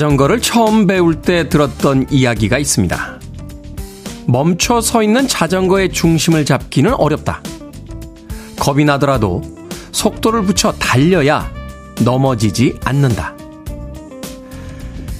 자전거를 0.00 0.40
처음 0.40 0.86
배울 0.86 1.20
때 1.20 1.50
들었던 1.50 2.06
이야기가 2.10 2.56
있습니다. 2.56 3.20
멈춰 4.26 4.80
서 4.80 5.02
있는 5.02 5.28
자전거의 5.28 5.92
중심을 5.92 6.46
잡기는 6.46 6.94
어렵다. 6.94 7.42
겁이 8.58 8.86
나더라도 8.86 9.42
속도를 9.92 10.44
붙여 10.44 10.72
달려야 10.72 11.52
넘어지지 12.02 12.78
않는다. 12.82 13.34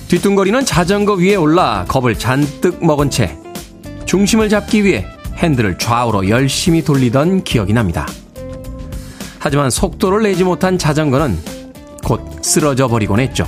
뒤뚱거리는 0.08 0.64
자전거 0.64 1.12
위에 1.12 1.34
올라 1.34 1.84
겁을 1.86 2.18
잔뜩 2.18 2.82
먹은 2.82 3.10
채 3.10 3.36
중심을 4.06 4.48
잡기 4.48 4.82
위해 4.84 5.04
핸들을 5.36 5.76
좌우로 5.76 6.30
열심히 6.30 6.82
돌리던 6.82 7.44
기억이 7.44 7.74
납니다. 7.74 8.06
하지만 9.38 9.68
속도를 9.68 10.22
내지 10.22 10.42
못한 10.42 10.78
자전거는 10.78 11.38
곧 12.02 12.42
쓰러져 12.42 12.88
버리곤 12.88 13.20
했죠. 13.20 13.46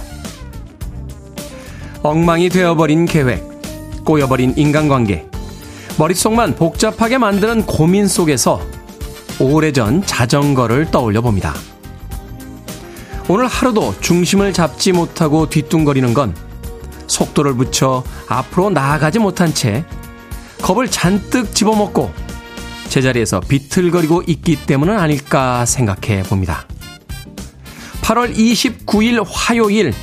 엉망이 2.02 2.48
되어버린 2.48 3.06
계획, 3.06 3.48
꼬여버린 4.04 4.54
인간관계, 4.56 5.26
머릿속만 5.98 6.56
복잡하게 6.56 7.18
만드는 7.18 7.64
고민 7.64 8.08
속에서 8.08 8.60
오래전 9.38 10.04
자전거를 10.04 10.90
떠올려 10.90 11.20
봅니다. 11.20 11.54
오늘 13.28 13.46
하루도 13.46 13.94
중심을 14.00 14.52
잡지 14.52 14.90
못하고 14.90 15.48
뒤뚱거리는 15.48 16.12
건 16.12 16.34
속도를 17.06 17.54
붙여 17.54 18.02
앞으로 18.26 18.70
나아가지 18.70 19.20
못한 19.20 19.54
채 19.54 19.84
겁을 20.60 20.88
잔뜩 20.88 21.54
집어먹고 21.54 22.12
제자리에서 22.88 23.40
비틀거리고 23.40 24.24
있기 24.26 24.66
때문은 24.66 24.98
아닐까 24.98 25.64
생각해 25.64 26.24
봅니다. 26.24 26.66
8월 28.02 28.34
29일 28.34 29.24
화요일 29.26 29.94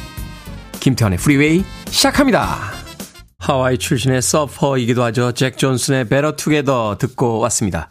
김태훈의 0.79 1.19
프리웨이 1.19 1.63
시작합니다. 1.91 2.57
하와이 3.39 3.77
출신의 3.77 4.21
서퍼이기도 4.21 5.03
하죠. 5.05 5.31
잭 5.31 5.57
존슨의 5.57 6.07
Better 6.07 6.35
Together 6.35 6.97
듣고 6.97 7.39
왔습니다. 7.39 7.89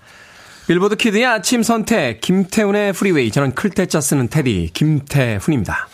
빌보드 0.66 0.96
kid의 0.96 1.24
아침 1.24 1.62
선택 1.62 2.20
김태훈의 2.20 2.92
프리웨이 2.92 3.30
저는 3.30 3.54
클 3.54 3.75
태 3.75 3.90
자 3.90 4.00
쓰는 4.00 4.28
테디 4.28 4.70
김태훈입니다. 4.74 5.88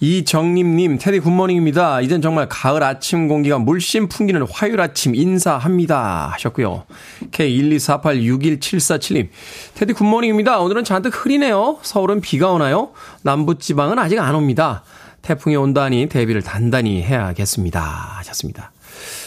이정림님, 0.00 0.98
테디 0.98 1.20
good 1.20 1.38
morning입니다. 1.38 2.02
이젠 2.02 2.20
정말 2.20 2.48
가을 2.50 2.82
아침 2.82 3.28
공기가 3.28 3.58
물씬 3.58 4.08
풍기는 4.08 4.42
화요일 4.50 4.80
아침 4.80 5.14
인사합니다. 5.14 6.32
하셨고요. 6.34 6.84
K124861747님, 7.30 9.28
테디 9.74 9.94
good 9.94 10.08
morning입니다. 10.08 10.58
오늘은 10.58 10.84
잔뜩 10.84 11.24
흐리네요. 11.24 11.78
서울은 11.80 12.20
비가 12.20 12.50
오나요? 12.50 12.90
남부지방은 13.22 13.98
아직 13.98 14.18
안 14.18 14.34
옵니다. 14.34 14.82
태풍이 15.26 15.56
온다니 15.56 16.06
대비를 16.08 16.40
단단히 16.40 17.02
해야겠습니다. 17.02 17.80
하셨습니다. 17.80 18.70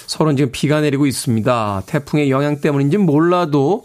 서울은 0.08 0.38
지금 0.38 0.50
비가 0.50 0.80
내리고 0.80 1.06
있습니다. 1.06 1.84
태풍의 1.88 2.32
영향 2.32 2.62
때문인지 2.62 2.98
몰라도 2.98 3.84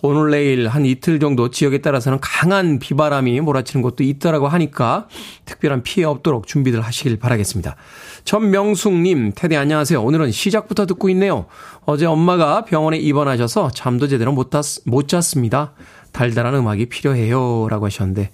오늘 0.00 0.30
내일 0.30 0.68
한 0.68 0.86
이틀 0.86 1.20
정도 1.20 1.50
지역에 1.50 1.82
따라서는 1.82 2.18
강한 2.22 2.78
비바람이 2.78 3.38
몰아치는 3.42 3.82
곳도 3.82 4.04
있다라고 4.04 4.48
하니까 4.48 5.08
특별한 5.44 5.82
피해 5.82 6.06
없도록 6.06 6.46
준비들 6.46 6.80
하시길 6.80 7.18
바라겠습니다. 7.18 7.76
전명숙님, 8.24 9.32
테디 9.34 9.58
안녕하세요. 9.58 10.02
오늘은 10.02 10.32
시작부터 10.32 10.86
듣고 10.86 11.10
있네요. 11.10 11.44
어제 11.84 12.06
엄마가 12.06 12.64
병원에 12.64 12.96
입원하셔서 12.96 13.70
잠도 13.72 14.08
제대로 14.08 14.32
못, 14.32 14.48
잤, 14.48 14.80
못 14.86 15.08
잤습니다. 15.08 15.74
달달한 16.12 16.54
음악이 16.54 16.86
필요해요. 16.86 17.68
라고 17.68 17.84
하셨는데 17.84 18.30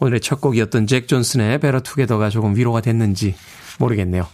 오늘의 0.00 0.20
첫 0.20 0.40
곡이었던 0.40 0.86
잭 0.86 1.08
존슨의 1.08 1.58
Better 1.60 1.80
Together가 1.80 2.30
조금 2.30 2.54
위로가 2.56 2.80
됐는지 2.80 3.34
모르겠네요. 3.78 4.26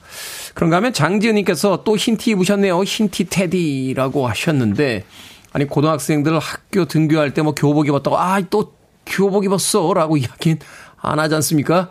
그런가 0.54 0.76
하면 0.76 0.92
장지은님께서 0.92 1.84
또 1.84 1.97
흰 1.97 2.16
티 2.16 2.30
입으셨네요. 2.32 2.82
흰 2.84 3.08
티 3.10 3.25
테디라고 3.25 4.26
하셨는데 4.28 5.04
아니 5.52 5.66
고등학생들 5.66 6.38
학교 6.38 6.84
등교할 6.86 7.32
때 7.34 7.42
뭐 7.42 7.54
교복 7.54 7.88
입었다고 7.88 8.19
아 8.19 8.41
또 8.50 8.75
교복 9.06 9.44
입었어 9.44 9.92
라고 9.94 10.16
이야기는 10.16 10.58
안 10.97 11.19
하지 11.19 11.34
않습니까? 11.36 11.91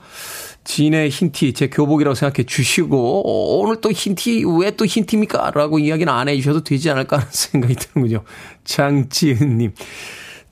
저의 0.64 1.10
흰티 1.10 1.54
제 1.54 1.68
교복이라고 1.68 2.16
생각해 2.16 2.46
주시고 2.46 3.22
어, 3.26 3.60
오늘 3.60 3.82
또 3.82 3.92
흰티 3.92 4.44
왜 4.60 4.72
또 4.72 4.86
흰티입니까? 4.86 5.52
라고 5.54 5.78
이야기는 5.78 6.12
안 6.12 6.30
해주셔도 6.30 6.64
되지 6.64 6.90
않을까 6.90 7.18
하는 7.18 7.28
생각이 7.32 7.76
드는군요. 7.76 8.24
장지은님. 8.64 9.74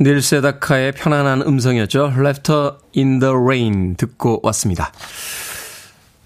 닐 0.00 0.20
세다카의 0.20 0.92
편안한 0.92 1.40
음성이었죠. 1.40 2.12
Laughter 2.18 2.72
in 2.94 3.18
the 3.18 3.34
Rain 3.34 3.96
듣고 3.96 4.40
왔습니다. 4.42 4.92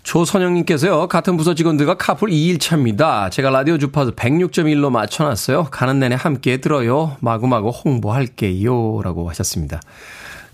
조선영님께서요, 0.02 1.06
같은 1.06 1.36
부서 1.36 1.54
직원들과 1.54 1.94
카풀 1.94 2.30
2일차입니다. 2.30 3.30
제가 3.30 3.50
라디오 3.50 3.78
주파수 3.78 4.12
106.1로 4.16 4.90
맞춰놨어요. 4.90 5.68
가는 5.70 6.00
내내 6.00 6.16
함께 6.18 6.56
들어요. 6.56 7.16
마구마구 7.20 7.70
홍보할게요. 7.70 9.00
라고 9.02 9.30
하셨습니다. 9.30 9.80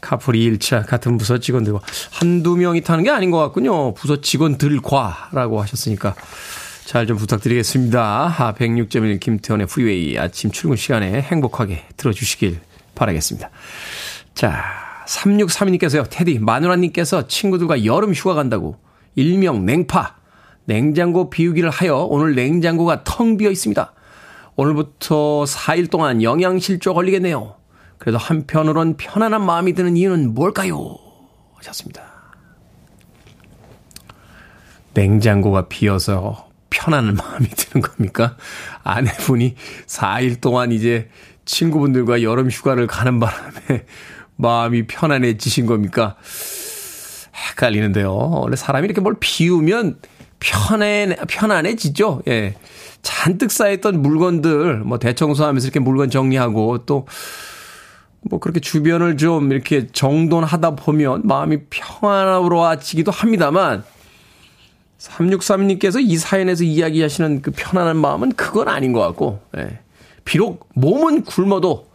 카풀 0.02 0.34
2일차 0.34 0.86
같은 0.86 1.16
부서 1.16 1.38
직원들과 1.38 1.80
한두 2.12 2.56
명이 2.56 2.82
타는 2.82 3.02
게 3.02 3.10
아닌 3.10 3.30
것 3.30 3.38
같군요. 3.38 3.94
부서 3.94 4.20
직원들과 4.20 5.30
라고 5.32 5.60
하셨으니까 5.62 6.14
잘 6.88 7.06
좀 7.06 7.18
부탁드리겠습니다. 7.18 8.54
106.1 8.58 9.20
김태훈의 9.20 9.66
프리웨이 9.66 10.18
아침 10.18 10.50
출근 10.50 10.78
시간에 10.78 11.20
행복하게 11.20 11.84
들어주시길 11.98 12.60
바라겠습니다. 12.94 13.50
자, 14.32 14.64
3632님께서요, 15.06 16.06
테디, 16.08 16.38
마누라님께서 16.38 17.26
친구들과 17.26 17.84
여름 17.84 18.14
휴가 18.14 18.32
간다고 18.32 18.78
일명 19.16 19.66
냉파, 19.66 20.16
냉장고 20.64 21.28
비우기를 21.28 21.68
하여 21.68 21.96
오늘 21.96 22.34
냉장고가 22.34 23.04
텅 23.04 23.36
비어 23.36 23.50
있습니다. 23.50 23.92
오늘부터 24.56 25.44
4일 25.44 25.90
동안 25.90 26.22
영양실조 26.22 26.94
걸리겠네요. 26.94 27.54
그래도 27.98 28.16
한편으론 28.16 28.96
편안한 28.96 29.44
마음이 29.44 29.74
드는 29.74 29.98
이유는 29.98 30.32
뭘까요? 30.32 30.96
하셨습니다. 31.56 32.02
냉장고가 34.94 35.68
비어서 35.68 36.47
편안한 36.70 37.14
마음이 37.14 37.48
드는 37.48 37.82
겁니까? 37.82 38.36
아내분이 38.84 39.54
4일 39.86 40.40
동안 40.40 40.72
이제 40.72 41.08
친구분들과 41.44 42.22
여름 42.22 42.50
휴가를 42.50 42.86
가는 42.86 43.18
바람에 43.20 43.86
마음이 44.36 44.86
편안해지신 44.86 45.66
겁니까? 45.66 46.16
헷갈리는데요. 47.50 48.12
원래 48.12 48.56
사람이 48.56 48.84
이렇게 48.84 49.00
뭘 49.00 49.16
비우면 49.18 49.98
편해, 50.40 51.16
편안해지죠? 51.28 52.22
예. 52.28 52.54
잔뜩 53.02 53.50
쌓였던 53.50 54.02
물건들, 54.02 54.78
뭐 54.80 54.98
대청소하면서 54.98 55.66
이렇게 55.66 55.80
물건 55.80 56.10
정리하고 56.10 56.84
또, 56.84 57.06
뭐 58.22 58.40
그렇게 58.40 58.60
주변을 58.60 59.16
좀 59.16 59.52
이렇게 59.52 59.86
정돈하다 59.86 60.76
보면 60.76 61.22
마음이 61.24 61.58
평안으로와지기도 61.70 63.10
합니다만, 63.10 63.84
3632님께서 64.98 66.00
이 66.00 66.16
사연에서 66.16 66.64
이야기하시는 66.64 67.42
그 67.42 67.52
편안한 67.54 67.96
마음은 67.96 68.32
그건 68.32 68.68
아닌 68.68 68.92
것 68.92 69.00
같고, 69.00 69.40
예. 69.56 69.78
비록 70.24 70.68
몸은 70.74 71.24
굶어도 71.24 71.88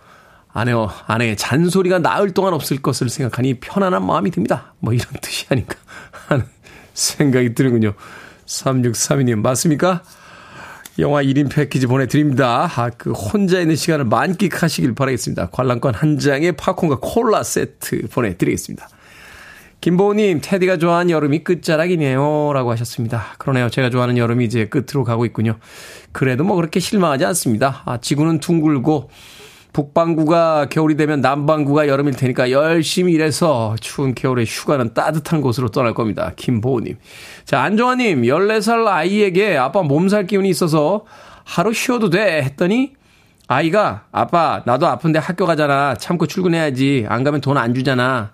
아내와 0.53 1.03
아내의 1.07 1.35
잔소리가 1.35 2.00
나을 2.00 2.31
동안 2.31 2.53
없을 2.53 2.81
것을 2.81 3.09
생각하니 3.09 3.59
편안한 3.59 4.05
마음이 4.05 4.31
듭니다. 4.31 4.73
뭐 4.79 4.94
이런 4.94 5.07
뜻이 5.21 5.45
아닌가 5.50 5.75
하는 6.27 6.45
생각이 6.94 7.55
드는군요. 7.55 7.94
3632님 8.45 9.35
맞습니까? 9.41 10.03
영화 11.00 11.23
1인 11.23 11.51
패키지 11.51 11.88
보내드립니다. 11.88 12.69
아, 12.75 12.91
그 12.91 13.11
혼자 13.11 13.59
있는 13.59 13.75
시간을 13.75 14.05
만끽하시길 14.05 14.94
바라겠습니다. 14.94 15.50
관람권 15.50 15.95
한 15.95 16.19
장에 16.19 16.51
팝콘과 16.51 17.00
콜라 17.01 17.41
세트 17.41 18.09
보내드리겠습니다. 18.09 18.88
김보우님, 19.83 20.39
테디가 20.41 20.77
좋아하는 20.77 21.09
여름이 21.09 21.39
끝자락이네요. 21.39 22.51
라고 22.53 22.71
하셨습니다. 22.71 23.33
그러네요. 23.38 23.69
제가 23.69 23.89
좋아하는 23.89 24.18
여름이 24.18 24.45
이제 24.45 24.69
끝으로 24.69 25.03
가고 25.03 25.25
있군요. 25.25 25.57
그래도 26.13 26.45
뭐 26.45 26.56
그렇게 26.56 26.80
실망하지 26.80 27.25
않습니다. 27.25 27.81
아, 27.83 27.97
지구는 27.97 28.39
둥글고, 28.39 29.09
북반구가 29.74 30.68
겨울이 30.69 30.95
되면 30.95 31.19
남반구가 31.19 31.89
여름일 31.89 32.15
테니까 32.15 32.51
열심히 32.51 33.12
일해서 33.12 33.75
추운 33.81 34.15
겨울에 34.15 34.45
휴가는 34.45 34.94
따뜻한 34.94 35.41
곳으로 35.41 35.68
떠날 35.68 35.94
겁니다. 35.94 36.31
김보우님. 36.38 36.95
자, 37.44 37.62
안정환님, 37.63 38.21
14살 38.21 38.88
아이에게 38.88 39.57
아빠 39.57 39.81
몸살 39.81 40.27
기운이 40.27 40.47
있어서 40.47 41.03
하루 41.44 41.74
쉬어도 41.74 42.09
돼 42.09 42.41
했더니 42.41 42.94
아이가 43.50 44.06
아빠, 44.13 44.63
나도 44.65 44.88
아픈데 44.88 45.19
학교 45.19 45.45
가잖아. 45.45 45.95
참고 45.95 46.25
출근해야지. 46.25 47.06
안 47.09 47.25
가면 47.25 47.41
돈 47.41 47.57
안 47.57 47.75
주잖아. 47.75 48.31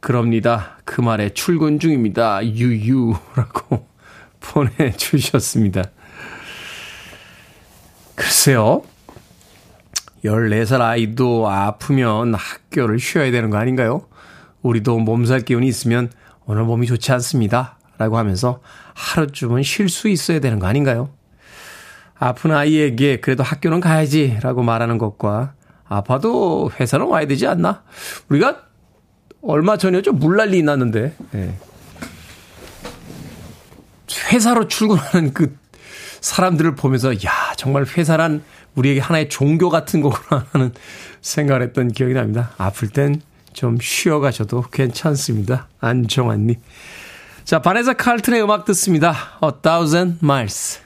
그럽니다. 0.00 0.78
그 0.84 1.00
말에 1.00 1.30
출근 1.30 1.78
중입니다. 1.78 2.44
유유라고 2.44 3.86
보내주셨습니다. 4.40 5.84
글쎄요. 8.14 8.82
14살 10.24 10.80
아이도 10.80 11.48
아프면 11.48 12.34
학교를 12.34 12.98
쉬어야 12.98 13.30
되는 13.30 13.50
거 13.50 13.58
아닌가요? 13.58 14.06
우리도 14.62 14.98
몸살 14.98 15.40
기운이 15.42 15.66
있으면 15.66 16.10
오늘 16.44 16.64
몸이 16.64 16.86
좋지 16.86 17.12
않습니다. 17.12 17.78
라고 17.96 18.18
하면서 18.18 18.60
하루쯤은 18.94 19.62
쉴 19.62 19.88
수 19.88 20.08
있어야 20.08 20.40
되는 20.40 20.58
거 20.58 20.66
아닌가요? 20.66 21.10
아픈 22.18 22.52
아이에게 22.52 23.20
그래도 23.20 23.42
학교는 23.42 23.80
가야지 23.80 24.38
라고 24.42 24.62
말하는 24.62 24.98
것과 24.98 25.54
아파도 25.84 26.70
회사는 26.78 27.06
와야 27.06 27.26
되지 27.26 27.46
않나? 27.46 27.82
우리가 28.28 28.69
얼마 29.42 29.76
전이었죠? 29.76 30.12
물난리 30.12 30.62
났는데. 30.62 31.14
네. 31.32 31.58
회사로 34.32 34.68
출근하는 34.68 35.32
그 35.32 35.56
사람들을 36.20 36.74
보면서 36.74 37.14
야 37.14 37.54
정말 37.56 37.84
회사란 37.84 38.42
우리에게 38.74 39.00
하나의 39.00 39.28
종교 39.28 39.70
같은 39.70 40.00
거구나 40.00 40.46
하는 40.52 40.72
생각을 41.22 41.62
했던 41.62 41.90
기억이 41.90 42.14
납니다. 42.14 42.52
아플 42.58 42.88
땐 42.88 43.20
좀 43.52 43.78
쉬어가셔도 43.80 44.62
괜찮습니다. 44.72 45.68
안정환님. 45.80 46.56
자, 47.44 47.60
바네사 47.60 47.94
칼튼의 47.94 48.42
음악 48.42 48.64
듣습니다. 48.66 49.38
A 49.42 49.50
Thousand 49.62 50.18
Miles. 50.22 50.80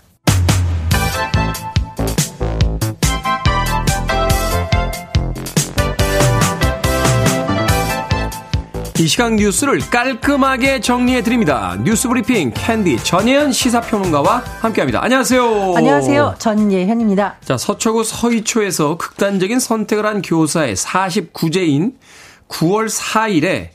이 9.00 9.08
시간 9.08 9.34
뉴스를 9.34 9.80
깔끔하게 9.90 10.80
정리해 10.80 11.22
드립니다. 11.24 11.76
뉴스 11.82 12.06
브리핑 12.06 12.52
캔디 12.54 12.98
전예현 13.02 13.50
시사평론가와 13.50 14.44
함께합니다. 14.60 15.02
안녕하세요. 15.02 15.74
안녕하세요. 15.76 16.36
전예현입니다. 16.38 17.38
자 17.42 17.56
서초구 17.56 18.04
서이초에서 18.04 18.96
극단적인 18.96 19.58
선택을 19.58 20.06
한 20.06 20.22
교사의 20.22 20.76
49재인 20.76 21.94
9월 22.48 22.88
4일에 22.88 23.70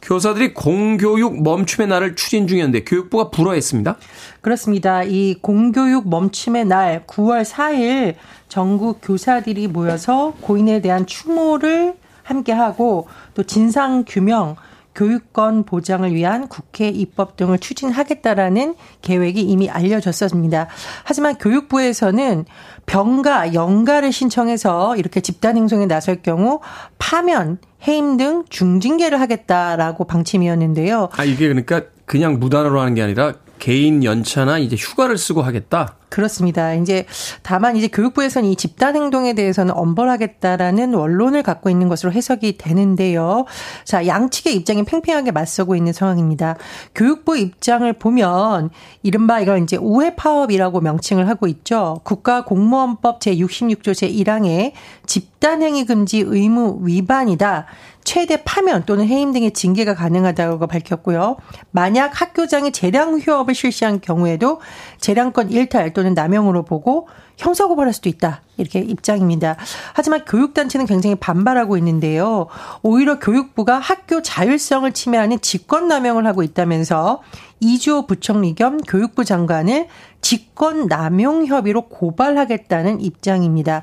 교사들이 0.00 0.54
공교육 0.54 1.42
멈춤의 1.42 1.88
날을 1.88 2.14
추진 2.14 2.46
중이었는데 2.46 2.84
교육부가 2.84 3.30
불허했습니다. 3.30 3.96
그렇습니다. 4.42 5.02
이 5.02 5.34
공교육 5.42 6.08
멈춤의 6.08 6.66
날 6.66 7.02
9월 7.08 7.44
4일 7.44 8.14
전국 8.48 9.00
교사들이 9.02 9.66
모여서 9.66 10.34
고인에 10.40 10.80
대한 10.80 11.04
추모를 11.04 11.96
함께 12.30 12.52
하고 12.52 13.08
또 13.34 13.42
진상 13.42 14.04
규명, 14.06 14.56
교육권 14.94 15.64
보장을 15.64 16.12
위한 16.14 16.48
국회 16.48 16.88
입법 16.88 17.36
등을 17.36 17.58
추진하겠다라는 17.58 18.74
계획이 19.02 19.40
이미 19.40 19.68
알려졌었습니다. 19.70 20.68
하지만 21.04 21.36
교육부에서는 21.38 22.44
병가, 22.86 23.54
연가를 23.54 24.12
신청해서 24.12 24.96
이렇게 24.96 25.20
집단 25.20 25.56
행동에 25.56 25.86
나설 25.86 26.22
경우 26.22 26.60
파면, 26.98 27.58
해임 27.86 28.16
등 28.16 28.44
중징계를 28.48 29.20
하겠다라고 29.20 30.04
방침이었는데요. 30.04 31.08
아 31.16 31.24
이게 31.24 31.48
그러니까 31.48 31.82
그냥 32.04 32.38
무단으로 32.38 32.80
하는 32.80 32.94
게 32.94 33.02
아니라 33.02 33.34
개인 33.60 34.02
연차나 34.02 34.58
이제 34.58 34.74
휴가를 34.74 35.16
쓰고 35.16 35.42
하겠다. 35.42 35.94
그렇습니다. 36.10 36.74
이제 36.74 37.06
다만 37.42 37.76
이제 37.76 37.86
교육부에서는 37.86 38.48
이 38.48 38.56
집단 38.56 38.96
행동에 38.96 39.32
대해서는 39.32 39.72
엄벌하겠다라는 39.76 40.92
원론을 40.92 41.44
갖고 41.44 41.70
있는 41.70 41.88
것으로 41.88 42.12
해석이 42.12 42.58
되는데요. 42.58 43.46
자, 43.84 44.06
양측의 44.06 44.56
입장이 44.56 44.84
팽팽하게 44.84 45.30
맞서고 45.30 45.76
있는 45.76 45.92
상황입니다. 45.92 46.56
교육부 46.96 47.38
입장을 47.38 47.90
보면 47.92 48.70
이른바 49.04 49.40
이걸 49.40 49.62
이제 49.62 49.76
우회 49.76 50.16
파업이라고 50.16 50.80
명칭을 50.80 51.28
하고 51.28 51.46
있죠. 51.46 52.00
국가공무원법 52.02 53.20
제66조 53.20 53.92
제1항에 53.92 54.72
집단행위 55.06 55.86
금지 55.86 56.18
의무 56.18 56.80
위반이다. 56.82 57.66
최대 58.04 58.42
파면 58.42 58.84
또는 58.86 59.06
해임 59.06 59.32
등의 59.32 59.52
징계가 59.52 59.94
가능하다고 59.94 60.66
밝혔고요. 60.66 61.36
만약 61.70 62.20
학교장이 62.20 62.72
재량 62.72 63.18
휴업을 63.18 63.54
실시한 63.54 64.00
경우에도 64.00 64.60
재량권 64.98 65.50
일탈 65.50 65.92
또는 65.92 66.14
남용으로 66.14 66.64
보고 66.64 67.08
형사고발할 67.40 67.92
수도 67.92 68.08
있다. 68.08 68.42
이렇게 68.58 68.80
입장입니다. 68.80 69.56
하지만 69.94 70.24
교육단체는 70.24 70.86
굉장히 70.86 71.16
반발하고 71.16 71.76
있는데요. 71.78 72.46
오히려 72.82 73.18
교육부가 73.18 73.78
학교 73.78 74.22
자율성을 74.22 74.90
침해하는 74.92 75.40
직권남용을 75.40 76.26
하고 76.26 76.42
있다면서 76.42 77.22
이주호 77.60 78.06
부총리 78.06 78.54
겸 78.54 78.78
교육부 78.78 79.24
장관을 79.24 79.88
직권남용 80.20 81.46
협의로 81.46 81.88
고발하겠다는 81.88 83.00
입장입니다. 83.00 83.82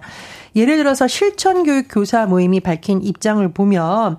예를 0.55 0.77
들어서 0.77 1.07
실천교육 1.07 1.87
교사 1.89 2.25
모임이 2.25 2.59
밝힌 2.59 3.01
입장을 3.01 3.47
보면 3.53 4.17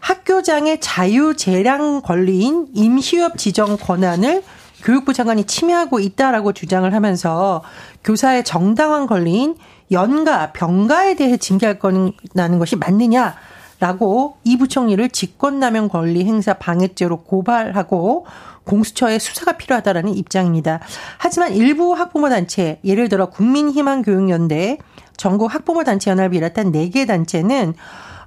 학교장의 0.00 0.80
자유재량 0.80 2.02
권리인 2.02 2.68
임시휴업 2.74 3.38
지정 3.38 3.78
권한을 3.78 4.42
교육부 4.84 5.14
장관이 5.14 5.44
침해하고 5.44 5.98
있다라고 5.98 6.52
주장을 6.52 6.92
하면서 6.92 7.62
교사의 8.04 8.44
정당한 8.44 9.06
권리인 9.06 9.56
연가, 9.90 10.52
병가에 10.52 11.16
대해 11.16 11.38
징계할 11.38 11.78
거는 11.78 12.12
것이 12.58 12.76
맞느냐? 12.76 13.34
라고 13.80 14.36
이 14.44 14.56
부총리를 14.56 15.08
직권남용 15.08 15.88
권리 15.88 16.24
행사 16.24 16.54
방해죄로 16.54 17.22
고발하고 17.22 18.26
공수처에 18.64 19.18
수사가 19.18 19.52
필요하다라는 19.58 20.14
입장입니다. 20.14 20.80
하지만 21.18 21.52
일부 21.52 21.92
학부모 21.92 22.28
단체, 22.28 22.78
예를 22.84 23.08
들어 23.08 23.26
국민희망교육연대, 23.30 24.78
전국 25.16 25.52
학부모 25.52 25.84
단체 25.84 26.10
연합을 26.10 26.30
비롯한 26.30 26.72
4개 26.72 27.06
단체는 27.06 27.74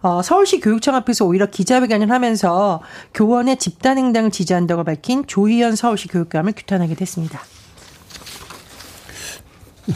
어, 0.01 0.21
서울시 0.21 0.59
교육청 0.59 0.95
앞에서 0.95 1.25
오히려 1.25 1.47
기자회견을 1.47 2.11
하면서 2.11 2.81
교원의 3.13 3.57
집단횡단을 3.57 4.31
지지한다고 4.31 4.83
밝힌 4.83 5.25
조희연 5.27 5.75
서울시 5.75 6.07
교육감을 6.07 6.53
규탄하게 6.55 6.95
됐습니다. 6.95 7.41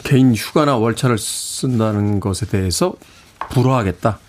개인 0.03 0.33
휴가나 0.33 0.77
월차를 0.77 1.17
쓴다는 1.17 2.19
것에 2.19 2.45
대해서 2.45 2.93
불허하겠다. 3.49 4.19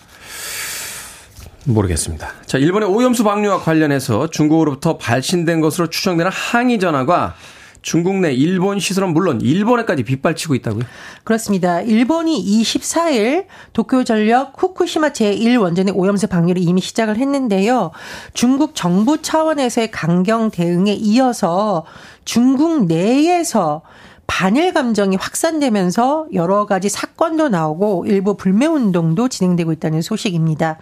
모르겠습니다. 1.65 2.29
자, 2.45 2.57
일본의 2.57 2.89
오염수 2.89 3.23
방류와 3.23 3.59
관련해서 3.59 4.29
중국으로부터 4.29 4.97
발신된 4.97 5.61
것으로 5.61 5.87
추정되는 5.87 6.29
항의 6.31 6.79
전화가 6.79 7.35
중국 7.83 8.15
내 8.15 8.33
일본 8.33 8.79
시설은 8.79 9.13
물론 9.13 9.41
일본에까지 9.41 10.03
빗발치고 10.03 10.55
있다고요? 10.55 10.83
그렇습니다. 11.23 11.81
일본이 11.81 12.43
24일 12.63 13.45
도쿄전력 13.73 14.53
후쿠시마 14.57 15.09
제1원전의 15.09 15.95
오염수 15.95 16.27
방류를 16.27 16.61
이미 16.61 16.81
시작을 16.81 17.17
했는데요. 17.17 17.91
중국 18.33 18.73
정부 18.73 19.21
차원에서의 19.21 19.91
강경 19.91 20.51
대응에 20.51 20.93
이어서 20.93 21.85
중국 22.25 22.85
내에서 22.85 23.81
반일 24.27 24.73
감정이 24.73 25.17
확산되면서 25.17 26.27
여러 26.33 26.65
가지 26.65 26.87
사건도 26.87 27.49
나오고 27.49 28.05
일부 28.07 28.37
불매 28.37 28.65
운동도 28.65 29.27
진행되고 29.27 29.73
있다는 29.73 30.01
소식입니다. 30.01 30.79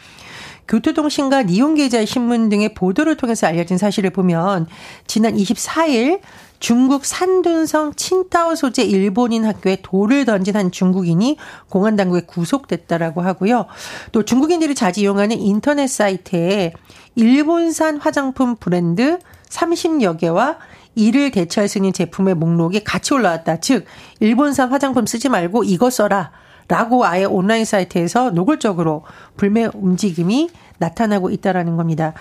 교토통신과 0.67 1.43
니온게이자 1.43 2.05
신문 2.05 2.49
등의 2.49 2.75
보도를 2.75 3.17
통해서 3.17 3.47
알려진 3.47 3.77
사실을 3.77 4.11
보면 4.11 4.67
지난 5.07 5.35
24일 5.35 6.21
중국 6.61 7.05
산둔성 7.05 7.95
칭따오 7.95 8.53
소재 8.53 8.83
일본인 8.83 9.45
학교에 9.45 9.79
돌을 9.81 10.25
던진 10.25 10.55
한 10.55 10.71
중국인이 10.71 11.37
공안 11.69 11.95
당국에 11.95 12.21
구속됐다라고 12.27 13.21
하고요. 13.21 13.65
또 14.11 14.23
중국인들이 14.23 14.75
자주 14.75 15.01
이용하는 15.01 15.39
인터넷 15.39 15.87
사이트에 15.87 16.73
일본산 17.15 17.97
화장품 17.97 18.55
브랜드 18.55 19.17
30여 19.49 20.19
개와 20.19 20.59
이를 20.93 21.31
대체할 21.31 21.67
수 21.67 21.79
있는 21.79 21.93
제품의 21.93 22.35
목록이 22.35 22.83
같이 22.83 23.15
올라왔다. 23.15 23.59
즉, 23.59 23.85
일본산 24.19 24.69
화장품 24.69 25.07
쓰지 25.07 25.29
말고 25.29 25.63
이거 25.63 25.89
써라. 25.89 26.31
라고 26.67 27.05
아예 27.05 27.25
온라인 27.25 27.65
사이트에서 27.65 28.29
노골적으로 28.29 29.03
불매 29.35 29.69
움직임이 29.73 30.49
나타나고 30.81 31.29
있다라는 31.29 31.77
겁니다. 31.77 32.13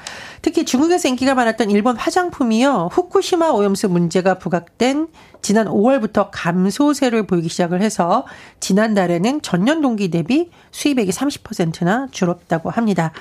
특히 0.43 0.65
중국에서 0.65 1.09
인기가 1.09 1.35
많았던 1.35 1.71
일본 1.71 1.97
화장품이요. 1.97 2.91
후쿠시마 2.93 3.51
오염수 3.51 3.89
문제가 3.89 4.39
부각된 4.39 5.09
지난 5.43 5.67
5월부터 5.67 6.29
감소세를 6.31 7.27
보이기 7.27 7.49
시작을 7.49 7.83
해서 7.83 8.27
지난달에는 8.61 9.43
전년 9.43 9.81
동기 9.81 10.11
대비 10.11 10.51
수입액이 10.71 11.11
30%나 11.11 12.09
줄었다고 12.13 12.71
합니다. 12.71 13.13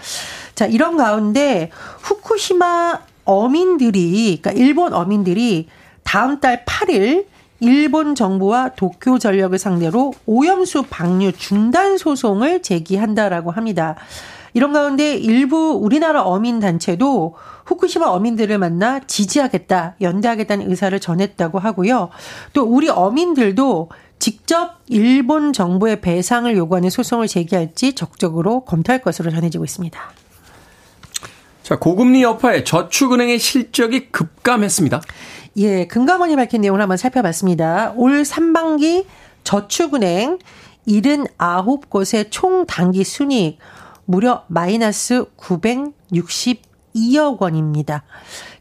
자, 0.54 0.66
이런 0.66 0.98
가운데 0.98 1.72
후쿠시마 2.02 3.00
어민들이 3.24 4.40
그러니까 4.42 4.52
일본 4.52 4.94
어민들이 4.94 5.68
다음 6.04 6.40
달 6.40 6.66
8일 6.66 7.26
일본 7.62 8.16
정부와 8.16 8.70
도쿄 8.76 9.20
전력을 9.20 9.58
상대로 9.58 10.14
오염수 10.26 10.86
방류 10.90 11.34
중단 11.34 11.98
소송을 11.98 12.62
제기한다라고 12.62 13.52
합니다. 13.52 13.96
이런 14.60 14.74
가운데 14.74 15.16
일부 15.16 15.80
우리나라 15.82 16.22
어민 16.24 16.60
단체도 16.60 17.34
후쿠시마 17.64 18.08
어민들을 18.08 18.58
만나 18.58 19.00
지지하겠다, 19.00 19.96
연대하겠다는 20.02 20.70
의사를 20.70 21.00
전했다고 21.00 21.60
하고요. 21.60 22.10
또 22.52 22.64
우리 22.64 22.90
어민들도 22.90 23.90
직접 24.20 24.80
일본 24.88 25.54
정부의 25.54 26.02
배상을 26.02 26.58
요구하는 26.58 26.90
소송을 26.90 27.30
제기할지 27.30 27.94
적극적으로 27.94 28.66
검토할 28.66 29.02
것으로 29.02 29.32
전해지고 29.32 29.64
있습니다. 29.64 29.98
자, 31.64 31.80
고금리 31.80 32.22
여파에 32.22 32.66
저축은행의 32.66 33.40
실적이 33.40 34.10
급감했습니다. 34.10 35.00
예, 35.56 35.88
금감원이 35.88 36.36
밝힌 36.36 36.60
내용을 36.60 36.82
한번 36.82 36.98
살펴봤습니다. 36.98 37.94
올 37.96 38.24
3반기 38.24 39.06
저축은행 39.46 40.38
79곳의 40.86 42.28
총 42.30 42.66
단기 42.66 43.06
순이익 43.06 43.58
무려 44.10 44.44
마이너스 44.48 45.26
962억 45.38 47.40
원입니다. 47.40 48.04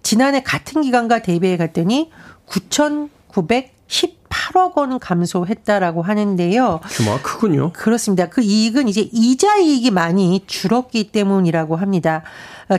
지난해 0.03 0.43
같은 0.43 0.83
기간과 0.83 1.23
대비해 1.23 1.57
갔더니 1.57 2.11
9,918억 2.47 4.77
원 4.77 4.99
감소했다라고 4.99 6.03
하는데요. 6.03 6.81
규모가 6.91 7.23
크군요. 7.23 7.73
그렇습니다. 7.73 8.29
그 8.29 8.43
이익은 8.43 8.89
이제 8.89 9.09
이자 9.11 9.57
이익이 9.57 9.91
많이 9.91 10.45
줄었기 10.47 11.13
때문이라고 11.13 11.77
합니다. 11.77 12.25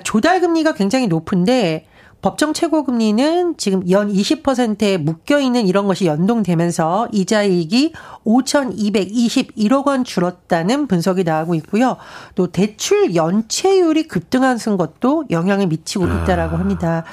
조달 0.03 0.39
금리가 0.39 0.75
굉장히 0.75 1.07
높은데 1.07 1.87
법정 2.21 2.53
최고 2.53 2.83
금리는 2.83 3.55
지금 3.57 3.89
연 3.89 4.11
20%에 4.11 4.97
묶여 4.97 5.39
있는 5.39 5.67
이런 5.67 5.87
것이 5.87 6.05
연동되면서 6.05 7.07
이자이익이 7.13 7.93
5,221억 8.25 9.87
원 9.87 10.03
줄었다는 10.03 10.87
분석이 10.87 11.23
나오고 11.23 11.55
있고요. 11.55 11.95
또 12.35 12.47
대출 12.47 13.15
연체율이 13.15 14.07
급등한 14.07 14.57
것도 14.57 15.25
영향을 15.29 15.67
미치고 15.67 16.05
아. 16.05 16.23
있다라고 16.23 16.57
합니다. 16.57 17.05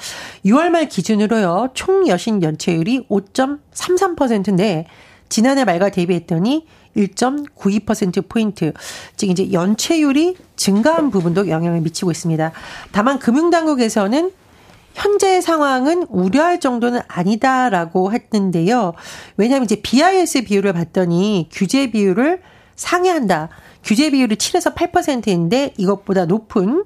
6월 0.45 0.69
말 0.69 0.89
기준으로요. 0.89 1.69
총 1.73 2.07
여신 2.07 2.43
연체율이 2.43 3.07
5.33%인데 3.07 4.85
지난해 5.29 5.63
말과 5.63 5.89
대비했더니 5.89 6.65
1.92%포인트, 6.95 8.73
즉 9.15 9.29
이제 9.29 9.51
연체율이 9.51 10.35
증가한 10.55 11.11
부분도 11.11 11.47
영향을 11.47 11.81
미치고 11.81 12.11
있습니다. 12.11 12.51
다만 12.91 13.19
금융당국에서는 13.19 14.31
현재 14.97 15.41
상황은 15.41 16.07
우려할 16.09 16.59
정도는 16.59 17.01
아니다라고 17.07 18.11
했는데요. 18.13 18.93
왜냐하면 19.37 19.65
이제 19.65 19.79
BIS 19.79 20.43
비율을 20.45 20.73
봤더니 20.73 21.49
규제 21.51 21.91
비율을 21.91 22.41
상회한다. 22.75 23.49
규제 23.83 24.09
비율이 24.09 24.35
7에서 24.35 24.73
8%인데 24.73 25.73
이것보다 25.77 26.25
높은 26.25 26.83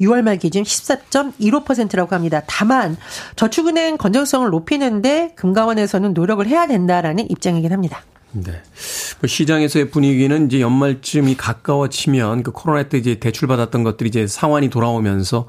6월 0.00 0.22
말 0.22 0.38
기준 0.38 0.64
14.15%라고 0.64 2.16
합니다. 2.16 2.42
다만 2.48 2.96
저축은행 3.36 3.96
건전성을 3.96 4.50
높이는데 4.50 5.32
금감원에서는 5.36 6.14
노력을 6.14 6.44
해야 6.44 6.66
된다라는 6.66 7.30
입장이긴 7.30 7.72
합니다. 7.72 8.02
네. 8.32 8.50
뭐 9.20 9.28
시장에서의 9.28 9.90
분위기는 9.90 10.46
이제 10.46 10.60
연말쯤이 10.60 11.36
가까워지면 11.36 12.42
그 12.42 12.50
코로나 12.50 12.82
때 12.88 12.98
이제 12.98 13.20
대출 13.20 13.46
받았던 13.46 13.84
것들이 13.84 14.08
이제 14.08 14.26
상환이 14.26 14.68
돌아오면서 14.68 15.46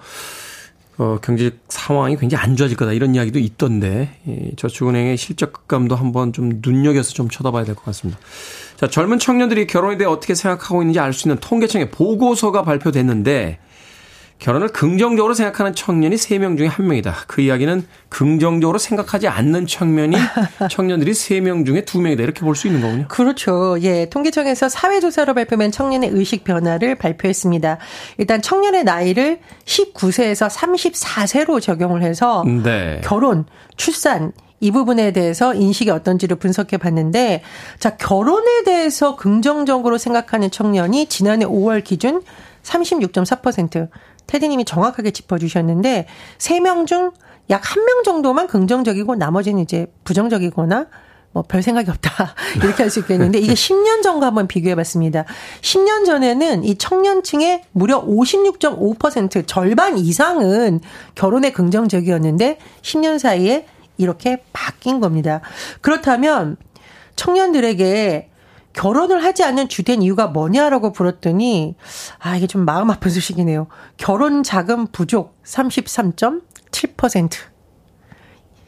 어, 0.97 1.17
경제 1.23 1.51
상황이 1.69 2.15
굉장히 2.17 2.43
안 2.43 2.55
좋아질 2.55 2.77
거다 2.77 2.93
이런 2.93 3.15
이야기도 3.15 3.39
있던데 3.39 4.19
이 4.27 4.55
저축은행의 4.55 5.17
실적감도 5.17 5.95
한번 5.95 6.33
좀 6.33 6.61
눈여겨서 6.63 7.13
좀 7.13 7.29
쳐다봐야 7.29 7.63
될 7.65 7.73
것 7.75 7.83
같습니다. 7.85 8.19
자, 8.77 8.87
젊은 8.87 9.17
청년들이 9.17 9.65
결혼에 9.67 9.97
대해 9.97 10.07
어떻게 10.09 10.35
생각하고 10.35 10.81
있는지 10.83 10.99
알 10.99 11.13
수 11.13 11.27
있는 11.27 11.39
통계청의 11.39 11.89
보고서가 11.91 12.63
발표됐는데 12.63 13.59
결혼을 14.43 14.67
긍정적으로 14.67 15.33
생각하는 15.33 15.73
청년이 15.73 16.17
3명 16.17 16.57
중에 16.57 16.67
1명이다. 16.67 17.13
그 17.27 17.39
이야기는 17.39 17.87
긍정적으로 18.09 18.77
생각하지 18.77 19.29
않는 19.29 19.67
청년이 19.67 20.17
청년들이 20.69 21.13
3명 21.13 21.65
중에 21.65 21.85
2명이다. 21.85 22.19
이렇게 22.19 22.41
볼 22.41 22.53
수 22.53 22.67
있는 22.67 22.81
거군요. 22.81 23.05
그렇죠. 23.07 23.77
예. 23.81 24.09
통계청에서 24.09 24.67
사회조사로 24.67 25.33
발표된 25.33 25.71
청년의 25.71 26.09
의식 26.09 26.43
변화를 26.43 26.95
발표했습니다. 26.95 27.77
일단 28.17 28.41
청년의 28.41 28.83
나이를 28.83 29.39
19세에서 29.63 30.49
34세로 30.49 31.61
적용을 31.61 32.03
해서 32.03 32.43
네. 32.45 32.99
결혼, 33.01 33.45
출산, 33.77 34.33
이 34.59 34.71
부분에 34.71 35.13
대해서 35.13 35.53
인식이 35.53 35.89
어떤지를 35.89 36.35
분석해 36.35 36.77
봤는데, 36.77 37.43
자, 37.79 37.95
결혼에 37.95 38.63
대해서 38.65 39.15
긍정적으로 39.15 39.97
생각하는 39.97 40.51
청년이 40.51 41.07
지난해 41.07 41.45
5월 41.45 41.83
기준 41.83 42.21
36.4%, 42.63 43.89
테디님이 44.27 44.65
정확하게 44.65 45.11
짚어주셨는데 45.11 46.07
세명중약한명 46.37 48.03
정도만 48.05 48.47
긍정적이고 48.47 49.15
나머지는 49.15 49.61
이제 49.61 49.87
부정적이거나 50.03 50.87
뭐별 51.33 51.63
생각이 51.63 51.89
없다. 51.89 52.35
이렇게 52.63 52.83
할 52.83 52.89
수 52.89 52.99
있겠는데 52.99 53.39
이게 53.39 53.53
10년 53.53 54.03
전과 54.03 54.27
한번 54.27 54.47
비교해 54.47 54.75
봤습니다. 54.75 55.25
10년 55.61 56.05
전에는 56.05 56.63
이 56.63 56.77
청년층의 56.77 57.63
무려 57.71 58.05
56.5% 58.05 59.47
절반 59.47 59.97
이상은 59.97 60.79
결혼에 61.15 61.51
긍정적이었는데 61.51 62.59
10년 62.81 63.17
사이에 63.17 63.65
이렇게 63.97 64.43
바뀐 64.53 64.99
겁니다. 64.99 65.41
그렇다면 65.81 66.57
청년들에게 67.15 68.29
결혼을 68.73 69.23
하지 69.23 69.43
않는 69.43 69.69
주된 69.69 70.01
이유가 70.01 70.27
뭐냐라고 70.27 70.89
물었더니 70.89 71.75
아 72.19 72.35
이게 72.35 72.47
좀 72.47 72.65
마음 72.65 72.89
아픈 72.89 73.11
소식이네요. 73.11 73.67
결혼 73.97 74.43
자금 74.43 74.87
부족 74.87 75.41
33.7%. 75.43 77.31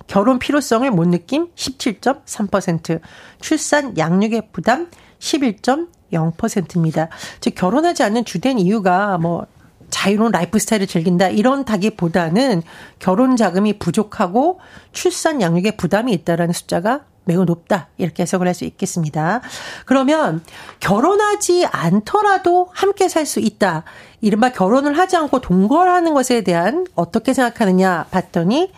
결혼 0.08 0.38
필요성을 0.38 0.90
못 0.92 1.08
느낌 1.08 1.50
17.3%. 1.56 3.02
출산 3.42 3.98
양육의 3.98 4.50
부담 4.52 4.90
11.0%입니다. 5.20 7.10
즉 7.40 7.56
결혼하지 7.56 8.04
않는 8.04 8.26
주된 8.26 8.60
이유가 8.60 9.18
뭐 9.18 9.48
자유로운 9.90 10.32
라이프 10.32 10.60
스타일을 10.60 10.88
즐긴다 10.88 11.30
이런 11.30 11.66
다기보다는 11.66 12.62
결혼 13.00 13.36
자금이 13.36 13.80
부족하고 13.80 14.60
출산 14.92 15.42
양육의 15.42 15.78
부담이 15.78 16.14
있다라는 16.14 16.54
숫자가 16.54 17.06
매우 17.26 17.44
높다. 17.46 17.88
이렇게 17.98 18.24
해석을 18.24 18.48
할 18.48 18.54
수 18.56 18.64
있겠습니다. 18.66 19.42
그러면 19.86 20.42
결혼하지 20.80 21.66
않더라도 21.66 22.70
함께 22.72 23.10
살 23.10 23.26
수 23.26 23.40
있다. 23.40 23.84
이른바 24.22 24.52
결혼을 24.52 24.98
하지 24.98 25.18
않고 25.18 25.42
동거하는 25.42 26.14
것에 26.14 26.42
대한 26.42 26.86
어떻게 26.96 27.34
생각하느냐 27.34 28.06
봤더니 28.12 28.72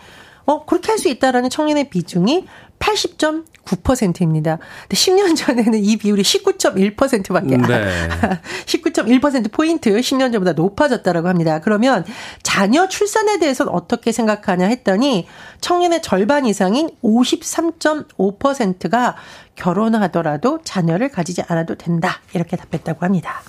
어, 0.46 0.66
그렇게 0.66 0.92
할 0.92 0.98
수 0.98 1.10
있다라는 1.10 1.50
청년의 1.50 1.89
비중이 1.89 2.48
80.9%입니다. 2.80 4.58
근데 4.88 4.96
10년 4.96 5.36
전에는 5.36 5.84
이 5.84 5.98
비율이 5.98 6.22
19.1%밖에 6.24 7.58
네. 7.58 7.68
19.1% 8.66 9.52
포인트 9.52 9.90
10년 9.92 10.32
전보다 10.32 10.54
높아졌다라고 10.54 11.28
합니다. 11.28 11.60
그러면 11.62 12.06
자녀 12.44 12.88
출산에 12.88 13.40
대해서는 13.40 13.72
어떻게 13.74 14.12
생각하냐 14.12 14.68
했더니 14.68 15.28
청년의 15.62 16.02
절반 16.02 16.46
이상인 16.46 16.90
53.5%가 17.04 19.16
결혼하더라도 19.56 20.60
자녀를 20.64 21.10
가지지 21.10 21.42
않아도 21.48 21.76
된다. 21.76 22.22
이렇게 22.34 22.56
답했다고 22.56 23.04
합니다. 23.06 23.42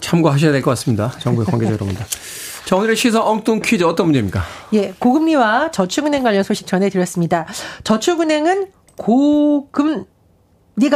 참고하셔야 0.00 0.52
될 0.52 0.62
것 0.62 0.70
같습니다. 0.72 1.12
정부의 1.18 1.46
관계자 1.46 1.72
여러분들. 1.72 2.04
자, 2.66 2.74
오늘의 2.74 2.96
시사 2.96 3.24
엉뚱 3.24 3.60
퀴즈 3.62 3.84
어떤 3.84 4.06
문제입니까? 4.06 4.42
예, 4.72 4.92
고금리와 4.98 5.70
저축은행 5.70 6.24
관련 6.24 6.42
소식 6.42 6.66
전해드렸습니다. 6.66 7.46
저축은행은 7.84 8.72
고금리가 8.96 10.10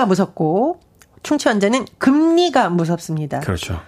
무섭고 0.09 0.81
충치환자는 1.23 1.87
금리가 1.99 2.71
무섭습니다. 2.71 3.39
그렇죠. 3.39 3.81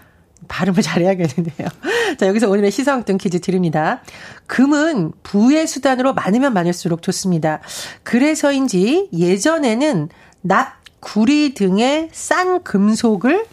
발음을 0.47 0.81
잘해야겠는데요. 0.81 1.69
자, 2.21 2.29
여기서 2.29 2.49
오늘의 2.49 2.71
시사엉뚱 2.71 3.19
퀴즈 3.19 3.41
드립니다. 3.41 4.05
금은 4.47 5.11
부의 5.25 5.67
수단으로 5.67 6.15
많으면 6.15 6.53
많을수록 6.53 7.03
좋습니다. 7.03 7.63
그래서인지 8.05 9.09
예전에는 9.13 10.09
납, 10.43 10.77
구리 11.01 11.55
등의 11.55 12.11
싼 12.13 12.63
금속을 12.63 13.45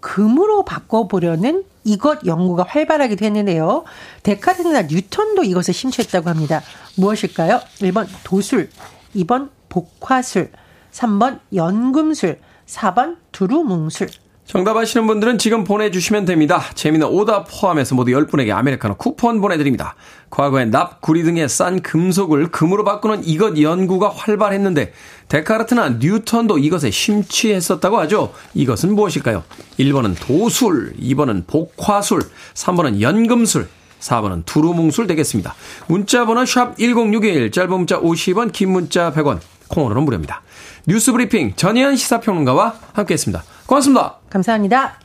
금으로 0.00 0.66
바꿔보려는 0.66 1.64
이것 1.88 2.26
연구가 2.26 2.64
활발하기도 2.68 3.24
했는데요. 3.24 3.84
데카르트나 4.22 4.82
뉴턴도 4.82 5.44
이것을 5.44 5.72
심취했다고 5.72 6.28
합니다. 6.28 6.62
무엇일까요? 6.96 7.60
1번 7.80 8.06
도술, 8.24 8.70
2번 9.16 9.48
복화술, 9.68 10.50
3번 10.92 11.40
연금술, 11.54 12.40
4번 12.66 13.16
두루뭉술. 13.32 14.08
정답 14.48 14.78
아시는 14.78 15.06
분들은 15.06 15.36
지금 15.36 15.62
보내주시면 15.62 16.24
됩니다. 16.24 16.62
재미는 16.74 17.06
오답 17.06 17.48
포함해서 17.50 17.94
모두 17.94 18.12
10분에게 18.12 18.50
아메리카노 18.50 18.94
쿠폰 18.94 19.42
보내드립니다. 19.42 19.94
과거에 20.30 20.64
납, 20.64 21.02
구리 21.02 21.22
등의 21.22 21.50
싼 21.50 21.82
금속을 21.82 22.50
금으로 22.50 22.82
바꾸는 22.82 23.26
이것 23.26 23.60
연구가 23.60 24.08
활발했는데 24.08 24.94
데카르트나 25.28 25.96
뉴턴도 26.00 26.56
이것에 26.56 26.90
심취했었다고 26.90 27.98
하죠. 27.98 28.32
이것은 28.54 28.94
무엇일까요? 28.94 29.44
1번은 29.80 30.16
도술, 30.18 30.94
2번은 30.98 31.46
복화술, 31.46 32.22
3번은 32.54 33.02
연금술, 33.02 33.68
4번은 34.00 34.46
두루뭉술 34.46 35.06
되겠습니다. 35.08 35.54
문자 35.88 36.24
번호 36.24 36.46
샵 36.46 36.78
1061, 36.78 37.50
짧은 37.50 37.70
문자 37.70 38.00
50원, 38.00 38.52
긴 38.52 38.72
문자 38.72 39.12
100원, 39.12 39.40
콩으로는 39.68 40.04
무료입니다. 40.04 40.40
뉴스 40.86 41.12
브리핑 41.12 41.52
전희연 41.54 41.96
시사평론가와 41.96 42.76
함께했습니다. 42.94 43.44
고맙습니다. 43.66 44.17
감사합니다. 44.30 44.98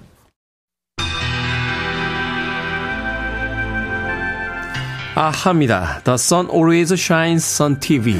아합니다. 5.16 6.02
The 6.04 6.16
sun 6.16 6.50
always 6.50 6.94
shines 6.94 7.62
on 7.62 7.80
TV. 7.80 8.20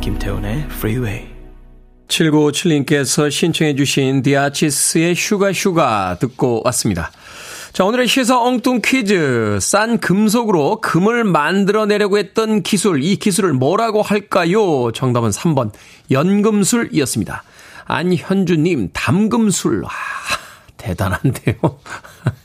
김태훈의 0.00 0.66
Freeway. 0.70 1.37
7957님께서 2.08 3.30
신청해 3.30 3.76
주신 3.76 4.22
디아치스의 4.22 5.14
Sugar 5.14 5.52
Sugar 5.52 6.16
듣고 6.18 6.62
왔습니다. 6.64 7.10
자, 7.72 7.84
오늘의 7.84 8.08
시사 8.08 8.40
엉뚱 8.40 8.80
퀴즈. 8.84 9.58
싼 9.60 9.98
금속으로 9.98 10.80
금을 10.80 11.24
만들어내려고 11.24 12.18
했던 12.18 12.62
기술. 12.62 13.04
이 13.04 13.16
기술을 13.16 13.52
뭐라고 13.52 14.02
할까요? 14.02 14.90
정답은 14.92 15.30
3번. 15.30 15.70
연금술이었습니다. 16.10 17.44
안현주님, 17.84 18.90
담금술. 18.92 19.84
아, 19.84 19.90
대단한데요. 20.76 21.54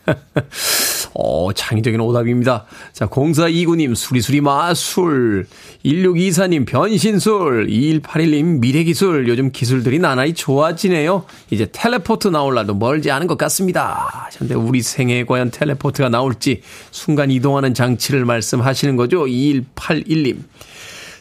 어, 1.15 1.51
창의적인 1.53 1.99
오답입니다. 1.99 2.65
자, 2.91 3.07
0429님, 3.07 3.95
수리수리 3.95 4.41
마술. 4.41 5.47
1624님, 5.85 6.65
변신술. 6.65 7.67
2181님, 7.67 8.59
미래기술. 8.59 9.27
요즘 9.27 9.51
기술들이 9.51 9.99
나날이 9.99 10.33
좋아지네요. 10.33 11.25
이제 11.51 11.67
텔레포트 11.71 12.29
나올 12.29 12.55
날도 12.55 12.75
멀지 12.75 13.11
않은 13.11 13.27
것 13.27 13.37
같습니다. 13.37 14.29
근데 14.37 14.55
우리 14.55 14.81
생애에 14.81 15.25
과연 15.25 15.51
텔레포트가 15.51 16.09
나올지 16.09 16.61
순간 16.91 17.31
이동하는 17.31 17.73
장치를 17.73 18.25
말씀하시는 18.25 18.95
거죠? 18.95 19.25
2181님. 19.25 20.37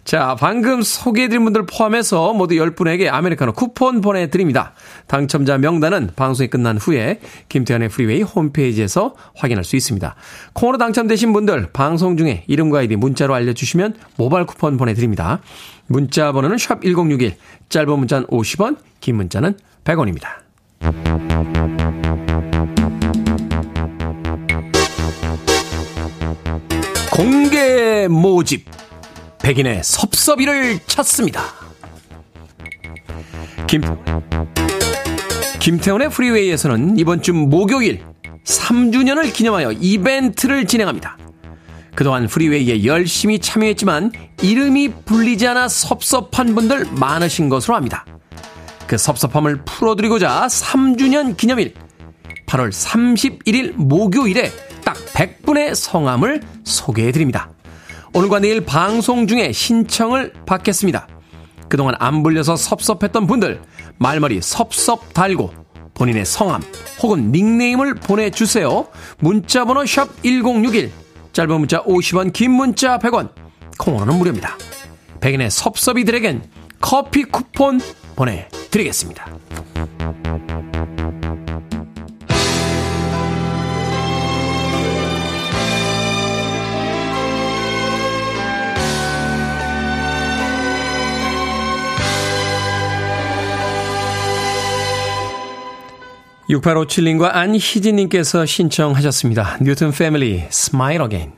자, 0.05 0.37
방금 0.39 0.83
소개해드린 0.83 1.45
분들 1.45 1.65
포함해서 1.67 2.33
모두 2.33 2.57
10분에게 2.57 3.09
아메리카노 3.11 3.53
쿠폰 3.53 4.01
보내드립니다. 4.01 4.75
당첨자 5.07 5.59
명단은 5.59 6.11
방송이 6.17 6.49
끝난 6.49 6.77
후에 6.77 7.21
김태훈의 7.49 7.89
프리웨이 7.89 8.23
홈페이지에서 8.23 9.15
확인할 9.37 9.65
수 9.65 9.77
있습니다. 9.77 10.15
콩으로 10.55 10.79
당첨되신 10.79 11.33
분들 11.33 11.69
방송 11.73 12.17
중에 12.17 12.45
이름과 12.49 12.81
아이디 12.81 12.97
문자로 12.97 13.33
알려주시면 13.33 13.95
모바일 14.17 14.45
쿠폰 14.45 14.77
보내드립니다. 14.77 15.41
문자 15.87 16.33
번호는 16.33 16.59
샵 16.59 16.83
1061, 16.83 17.37
짧은 17.69 17.99
문자는 17.99 18.27
50원, 18.27 18.77
긴 19.01 19.17
문자는 19.17 19.55
100원입니다. 19.85 20.43
공개 27.13 28.09
모집. 28.09 28.67
백인의 29.43 29.83
섭섭이를 29.83 30.79
찾습니다. 30.87 31.43
김, 33.67 33.83
김태훈의 35.59 36.11
프리웨이에서는 36.11 36.99
이번 36.99 37.23
주 37.23 37.33
목요일 37.33 38.03
3주년을 38.45 39.33
기념하여 39.33 39.73
이벤트를 39.73 40.67
진행합니다. 40.67 41.19
그동안 41.95 42.27
프리웨이에 42.27 42.85
열심히 42.85 43.39
참여했지만 43.39 44.13
이름이 44.43 44.93
불리지 45.05 45.47
않아 45.49 45.69
섭섭한 45.69 46.55
분들 46.55 46.87
많으신 46.93 47.49
것으로 47.49 47.77
압니다. 47.77 48.07
그 48.87 48.97
섭섭함을 48.97 49.65
풀어드리고자 49.65 50.47
3주년 50.47 51.37
기념일 51.37 51.75
8월 52.47 52.71
31일 52.71 53.73
목요일에 53.75 54.51
딱 54.85 54.97
100분의 55.15 55.75
성함을 55.75 56.43
소개해드립니다. 56.65 57.52
오늘과 58.15 58.41
내일 58.41 58.61
방송 58.61 59.27
중에 59.27 59.53
신청을 59.53 60.33
받겠습니다. 60.45 61.09
그동안 61.69 61.95
안 61.99 62.23
불려서 62.23 62.57
섭섭했던 62.57 63.27
분들 63.27 63.63
말머리 63.99 64.43
섭섭 64.43 65.15
달고 65.15 65.51
본인의 65.95 66.27
성함 66.27 66.63
혹은 67.03 67.33
닉네임을 67.33 67.95
보내주세요. 67.95 68.87
문자번호 69.19 69.87
샵 69.87 70.23
1061 70.23 70.93
짧은 71.33 71.59
문자 71.59 71.83
50원 71.85 72.33
긴 72.35 72.51
문자 72.51 72.99
100원 72.99 73.31
콩으로는 73.79 74.19
무료입니다. 74.19 74.59
백인의 75.21 75.51
섭섭이들에겐 75.51 76.43
커피 76.81 77.25
쿠폰 77.25 77.81
보내드리겠습니다. 78.17 79.27
(6857님과) 96.53 97.31
안희진님께서 97.33 98.45
신청하셨습니다. 98.45 99.59
뉴튼 99.63 99.91
패밀리 99.91 100.45
Smile 100.51 101.01
Again 101.03 101.33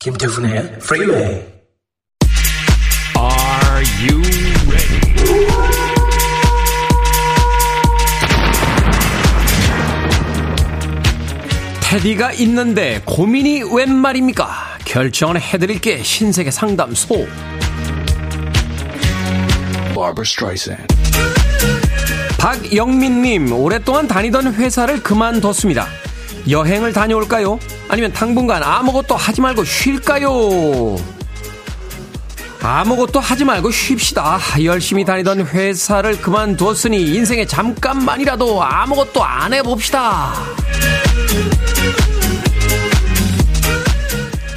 김태훈의 0.00 0.78
프리웨이 0.80 1.22
Are 3.16 3.84
you 4.00 4.20
ready? 4.68 5.00
테디가 11.82 12.32
있는데 12.32 13.00
고민이 13.04 13.62
웬 13.72 13.94
말입니까? 13.94 14.48
결정을 14.84 15.40
해드릴게 15.40 16.02
신세계 16.02 16.50
상담소 16.50 17.28
Barbara 20.02 20.26
Streisand. 20.26 20.96
박영민님, 22.36 23.52
오랫동안 23.52 24.08
다니던 24.08 24.54
회사를 24.54 25.00
그만뒀습니다. 25.00 25.86
여행을 26.50 26.92
다녀올까요? 26.92 27.60
아니면 27.88 28.12
당분간 28.12 28.64
아무것도 28.64 29.14
하지 29.14 29.40
말고 29.40 29.62
쉴까요? 29.62 30.96
아무것도 32.60 33.20
하지 33.20 33.44
말고 33.44 33.70
쉽시다. 33.70 34.40
열심히 34.64 35.04
다니던 35.04 35.46
회사를 35.46 36.20
그만뒀으니 36.20 37.00
인생에 37.14 37.46
잠깐만이라도 37.46 38.60
아무것도 38.60 39.22
안 39.22 39.54
해봅시다. 39.54 40.34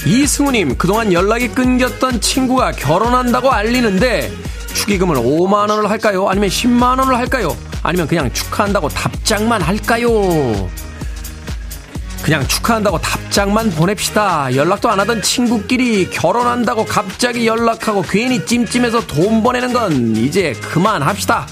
이승우님, 0.08 0.78
그동안 0.80 1.14
연락이 1.14 1.50
끊겼던 1.50 2.22
친구가 2.22 2.72
결혼한다고 2.72 3.52
알리는데 3.52 4.45
축의금을 4.76 5.16
5만 5.16 5.70
원을 5.70 5.90
할까요? 5.90 6.28
아니면 6.30 6.50
10만 6.50 7.00
원을 7.00 7.18
할까요? 7.18 7.56
아니면 7.82 8.08
그냥 8.08 8.32
축하한다고 8.32 8.90
답장만 8.90 9.62
할까요? 9.62 10.70
그냥 12.22 12.48
축하한다고 12.48 13.00
답장만 13.00 13.72
보냅시다. 13.72 14.56
연락도 14.56 14.90
안 14.90 15.00
하던 15.00 15.22
친구끼리 15.22 16.10
결혼한다고 16.10 16.86
갑자기 16.86 17.48
연락하고 17.48 18.02
괜히 18.02 18.44
찜찜해서 18.46 19.06
돈 19.08 19.44
보내는 19.44 19.74
건 19.74 20.16
이제 20.16 20.54
그만합시다. 20.62 21.48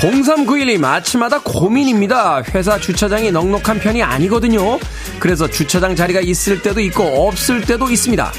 0391님, 0.00 0.82
아침마다 0.82 1.40
고민입니다. 1.40 2.42
회사 2.54 2.78
주차장이 2.78 3.30
넉넉한 3.30 3.80
편이 3.80 4.02
아니거든요. 4.02 4.78
그래서 5.18 5.46
주차장 5.46 5.94
자리가 5.94 6.20
있을 6.20 6.62
때도 6.62 6.80
있고 6.80 7.28
없을 7.28 7.60
때도 7.60 7.90
있습니다. 7.90 8.32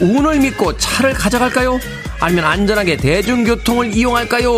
운을 0.00 0.40
믿고 0.40 0.76
차를 0.76 1.12
가져갈까요? 1.14 1.78
아니면 2.18 2.44
안전하게 2.44 2.96
대중교통을 2.96 3.94
이용할까요? 3.94 4.50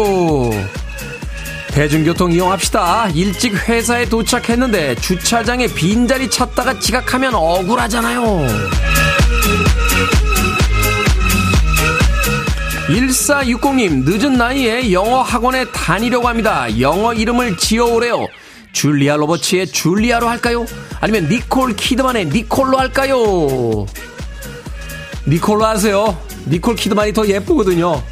대중교통 1.73 2.33
이용합시다. 2.33 3.11
일찍 3.11 3.55
회사에 3.69 4.07
도착했는데 4.07 4.95
주차장에 4.95 5.67
빈자리 5.67 6.31
찾다가 6.31 6.79
지각하면 6.81 7.35
억울하잖아요. 7.35 8.47
1460님, 12.89 14.05
늦은 14.05 14.35
나이에 14.35 14.93
영어 14.93 15.21
학원에 15.21 15.65
다니려고 15.73 16.29
합니다. 16.29 16.67
영어 16.81 17.13
이름을 17.13 17.57
지어오래요. 17.57 18.29
줄리아 18.73 19.17
로버츠의 19.17 19.69
줄리아로 19.69 20.29
할까요? 20.29 20.67
아니면 21.01 21.29
니콜 21.29 21.75
키드만의 21.75 22.27
니콜로 22.27 22.79
할까요? 22.79 23.87
니콜로 25.27 25.65
하세요. 25.65 26.17
니콜 26.47 26.77
키드만이 26.77 27.13
더 27.13 27.27
예쁘거든요. 27.27 28.03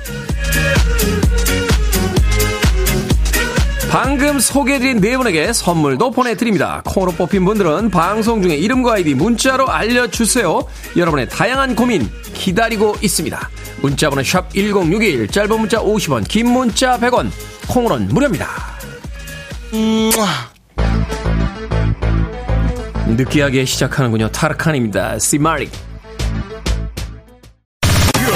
방금 3.95 4.41
소개해드린 4.41 5.01
네 5.01 5.17
분에게 5.17 5.53
선물도 5.53 6.11
보내드립니다. 6.11 6.83
콩으로 6.85 7.13
뽑힌 7.13 7.45
분들은 7.45 7.91
방송 7.91 8.43
중에 8.43 8.57
이름과 8.57 8.95
아이디 8.95 9.15
문자로 9.15 9.69
알려주세요. 9.69 10.67
여러분의 10.97 11.29
다양한 11.29 11.77
고민 11.77 12.11
기다리고 12.33 12.97
있습니다. 13.01 13.51
문자번호 13.83 14.25
샵 14.25 14.53
1061, 14.53 15.29
짧은 15.29 15.61
문자 15.61 15.79
50원, 15.79 16.27
긴 16.27 16.51
문자 16.51 16.99
100원, 16.99 17.31
콩으로는 17.69 18.09
무료입니다. 18.09 18.49
느끼하게 23.07 23.65
시작하는군요. 23.65 24.29
타르칸입니다. 24.31 25.21
Şımarık. 25.21 25.71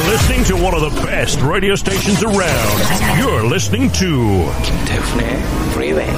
Listening 0.08 0.42
to 0.42 0.56
one 0.56 0.74
of 0.74 0.80
the 0.80 1.02
best 1.06 1.38
radio 1.42 1.74
stations 1.74 2.22
around. 2.22 2.78
You're 3.20 3.44
listening 3.44 3.92
to 3.92 4.50
김태훈의 4.62 5.36
Freeway. 5.72 6.08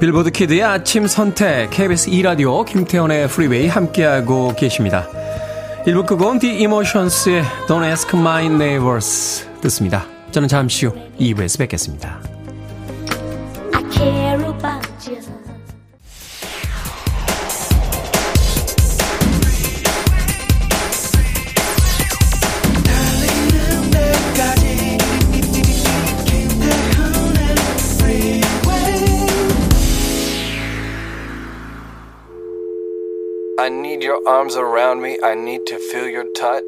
빌보드 0.00 0.30
kid의 0.30 0.62
아침 0.62 1.06
선택 1.06 1.68
KBS 1.70 2.08
2 2.08 2.22
라디오 2.22 2.64
김태훈의 2.64 3.24
Freeway 3.24 3.68
함께하고 3.68 4.54
계십니다. 4.56 5.08
1부 5.86 6.06
끝곡은 6.06 6.38
The 6.38 6.62
Emotions의 6.62 7.44
Don't 7.68 7.84
Ask 7.84 8.18
My 8.18 8.46
Neighbors 8.46 9.46
듣습니다. 9.60 10.06
저는 10.30 10.48
잠시 10.48 10.86
후 10.86 10.94
2부에서 11.20 11.58
뵙겠습니다. 11.58 12.18
Your 34.04 34.20
arms 34.28 34.54
around 34.54 35.00
me. 35.00 35.18
I 35.22 35.34
need 35.34 35.64
to 35.66 35.78
feel 35.90 36.08
your 36.10 36.26
touch. 36.34 36.62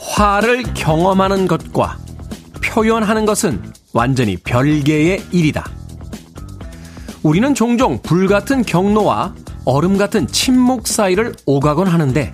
화를 0.00 0.62
경험하는 0.74 1.46
것과 1.48 1.98
표현하는 2.62 3.24
것은 3.26 3.62
완전히 3.92 4.36
별개의 4.36 5.24
일이다. 5.30 5.68
우리는 7.22 7.54
종종 7.54 8.00
불 8.02 8.26
같은 8.26 8.62
경로와 8.62 9.34
얼음 9.64 9.96
같은 9.96 10.26
침묵 10.26 10.86
사이를 10.88 11.34
오가곤 11.46 11.86
하는데 11.86 12.32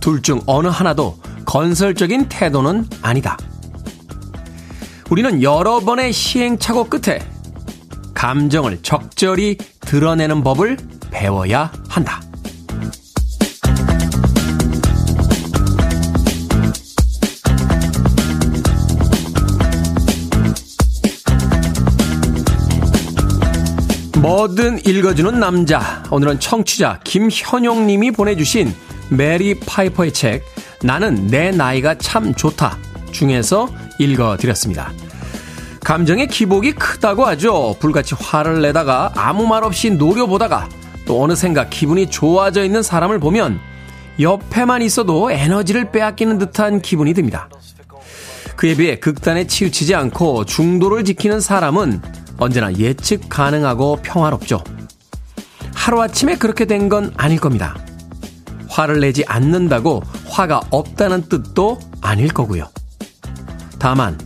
둘 0.00 0.22
중 0.22 0.40
어느 0.46 0.68
하나도 0.68 1.16
건설적인 1.52 2.30
태도는 2.30 2.86
아니다. 3.02 3.36
우리는 5.10 5.42
여러 5.42 5.80
번의 5.80 6.10
시행착오 6.10 6.84
끝에 6.84 7.18
감정을 8.14 8.78
적절히 8.80 9.58
드러내는 9.80 10.42
법을 10.44 10.78
배워야 11.10 11.70
한다. 11.90 12.22
뭐든 24.22 24.86
읽어주는 24.86 25.38
남자. 25.38 26.02
오늘은 26.10 26.40
청취자 26.40 27.00
김현용 27.04 27.86
님이 27.86 28.10
보내주신 28.10 28.74
메리 29.10 29.60
파이퍼의 29.60 30.14
책, 30.14 30.42
나는 30.82 31.26
내 31.28 31.50
나이가 31.50 31.94
참 31.96 32.34
좋다. 32.34 32.78
중에서 33.12 33.68
읽어드렸습니다. 33.98 34.92
감정의 35.84 36.28
기복이 36.28 36.72
크다고 36.72 37.24
하죠. 37.26 37.76
불같이 37.80 38.14
화를 38.18 38.62
내다가 38.62 39.12
아무 39.16 39.46
말 39.46 39.64
없이 39.64 39.90
노려보다가 39.90 40.68
또 41.06 41.22
어느샌가 41.22 41.68
기분이 41.68 42.06
좋아져 42.08 42.64
있는 42.64 42.82
사람을 42.82 43.18
보면 43.18 43.58
옆에만 44.20 44.82
있어도 44.82 45.30
에너지를 45.30 45.90
빼앗기는 45.90 46.38
듯한 46.38 46.80
기분이 46.82 47.14
듭니다. 47.14 47.48
그에 48.56 48.76
비해 48.76 48.98
극단에 48.98 49.46
치우치지 49.46 49.94
않고 49.94 50.44
중도를 50.44 51.04
지키는 51.04 51.40
사람은 51.40 52.00
언제나 52.38 52.72
예측 52.74 53.28
가능하고 53.28 53.98
평화롭죠. 54.02 54.62
하루아침에 55.74 56.36
그렇게 56.36 56.64
된 56.64 56.88
건 56.88 57.12
아닐 57.16 57.40
겁니다. 57.40 57.76
화를 58.68 59.00
내지 59.00 59.24
않는다고 59.26 60.02
화가 60.32 60.62
없다는 60.70 61.28
뜻도 61.28 61.78
아닐 62.00 62.32
거고요. 62.32 62.68
다만, 63.78 64.18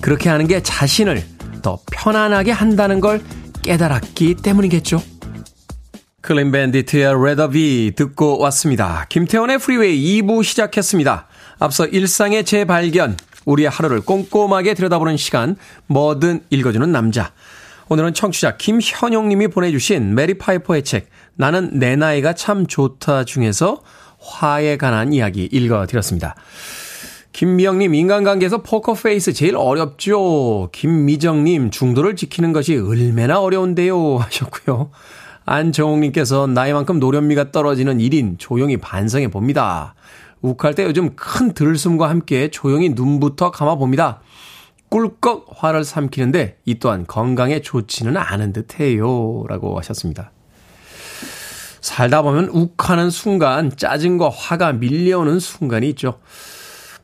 그렇게 0.00 0.28
하는 0.28 0.48
게 0.48 0.60
자신을 0.60 1.22
더 1.62 1.78
편안하게 1.92 2.50
한다는 2.50 3.00
걸 3.00 3.22
깨달았기 3.62 4.36
때문이겠죠. 4.42 5.00
클린 6.20 6.50
밴디트의 6.50 7.04
Rather 7.06 7.50
Be 7.50 7.92
듣고 7.94 8.38
왔습니다. 8.38 9.06
김태훈의 9.08 9.58
프리웨이 9.58 10.22
2부 10.22 10.42
시작했습니다. 10.42 11.28
앞서 11.60 11.86
일상의 11.86 12.44
재발견, 12.44 13.16
우리의 13.44 13.70
하루를 13.70 14.00
꼼꼼하게 14.00 14.74
들여다보는 14.74 15.16
시간, 15.16 15.56
뭐든 15.86 16.40
읽어주는 16.50 16.90
남자. 16.90 17.32
오늘은 17.88 18.14
청취자 18.14 18.56
김현용 18.56 19.28
님이 19.28 19.48
보내주신 19.48 20.14
메리 20.14 20.38
파이퍼의 20.38 20.82
책, 20.82 21.08
나는 21.34 21.78
내 21.78 21.94
나이가 21.94 22.32
참 22.32 22.66
좋다 22.66 23.24
중에서 23.24 23.82
화에 24.22 24.76
관한 24.76 25.12
이야기 25.12 25.48
읽어드렸습니다. 25.50 26.34
김미영님, 27.32 27.94
인간관계에서 27.94 28.62
포커페이스 28.62 29.32
제일 29.32 29.56
어렵죠. 29.56 30.68
김미정님, 30.72 31.70
중도를 31.70 32.14
지키는 32.14 32.52
것이 32.52 32.76
얼마나 32.76 33.40
어려운데요. 33.40 34.18
하셨고요. 34.18 34.90
안정옥님께서 35.44 36.46
나이만큼 36.46 37.00
노련미가 37.00 37.50
떨어지는 37.50 37.98
1인 37.98 38.38
조용히 38.38 38.76
반성해 38.76 39.28
봅니다. 39.28 39.94
욱할 40.40 40.74
때 40.74 40.84
요즘 40.84 41.14
큰 41.16 41.52
들숨과 41.52 42.10
함께 42.10 42.48
조용히 42.48 42.90
눈부터 42.90 43.50
감아 43.50 43.76
봅니다. 43.76 44.20
꿀꺽 44.88 45.46
화를 45.56 45.84
삼키는데 45.84 46.58
이 46.66 46.78
또한 46.78 47.06
건강에 47.06 47.62
좋지는 47.62 48.16
않은 48.16 48.52
듯해요. 48.52 49.44
라고 49.48 49.78
하셨습니다. 49.78 50.32
살다 51.82 52.22
보면 52.22 52.48
욱하는 52.50 53.10
순간 53.10 53.76
짜증과 53.76 54.30
화가 54.30 54.72
밀려오는 54.74 55.38
순간이 55.40 55.88
있죠. 55.90 56.20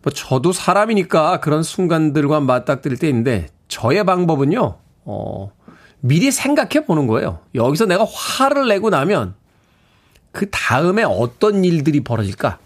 뭐 0.02 0.12
저도 0.12 0.52
사람이니까 0.52 1.40
그런 1.40 1.62
순간들과 1.62 2.40
맞닥뜨릴 2.40 2.96
때 2.96 3.08
있는데 3.08 3.48
저의 3.66 4.04
방법은요. 4.04 4.78
어, 5.04 5.52
미리 6.00 6.30
생각해 6.30 6.86
보는 6.86 7.08
거예요. 7.08 7.40
여기서 7.56 7.86
내가 7.86 8.06
화를 8.10 8.68
내고 8.68 8.88
나면 8.88 9.34
그 10.30 10.48
다음에 10.48 11.02
어떤 11.02 11.64
일들이 11.64 12.04
벌어질까? 12.04 12.58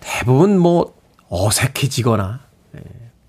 대부분 0.00 0.58
뭐 0.58 0.94
어색해지거나 1.30 2.40
예, 2.76 2.80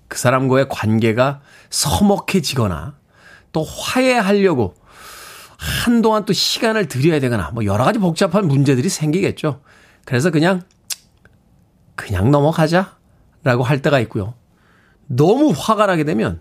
그 0.08 0.18
사람과의 0.18 0.68
관계가 0.68 1.40
서먹해지거나 1.70 2.94
또 3.52 3.64
화해하려고 3.64 4.74
한동안 5.62 6.24
또 6.24 6.32
시간을 6.32 6.88
들여야 6.88 7.20
되거나 7.20 7.52
뭐 7.52 7.64
여러 7.64 7.84
가지 7.84 8.00
복잡한 8.00 8.48
문제들이 8.48 8.88
생기겠죠. 8.88 9.62
그래서 10.04 10.30
그냥 10.30 10.62
그냥 11.94 12.32
넘어가자 12.32 12.96
라고 13.44 13.62
할 13.62 13.80
때가 13.80 14.00
있고요. 14.00 14.34
너무 15.06 15.54
화가 15.56 15.86
나게 15.86 16.02
되면 16.02 16.40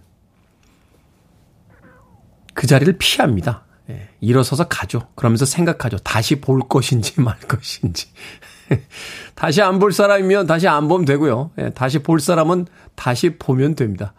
그 2.56 2.66
자리를 2.66 2.98
피합니다. 2.98 3.64
예, 3.92 4.10
일어서서 4.22 4.68
가죠. 4.68 5.08
그러면서 5.16 5.46
생각하죠. 5.46 6.00
다시 6.00 6.42
볼 6.42 6.62
것인지 6.68 7.22
말 7.22 7.40
것인지. 7.42 8.08
다시 9.36 9.62
안 9.62 9.80
볼 9.80 9.92
사람이면 9.92 10.48
다시 10.48 10.68
안 10.68 10.88
보면 10.88 11.06
되고요. 11.06 11.52
예, 11.60 11.70
다시 11.72 12.00
볼 12.00 12.20
사람은 12.20 12.68
다시 12.96 13.38
보면 13.38 13.76
됩니다. 13.76 14.14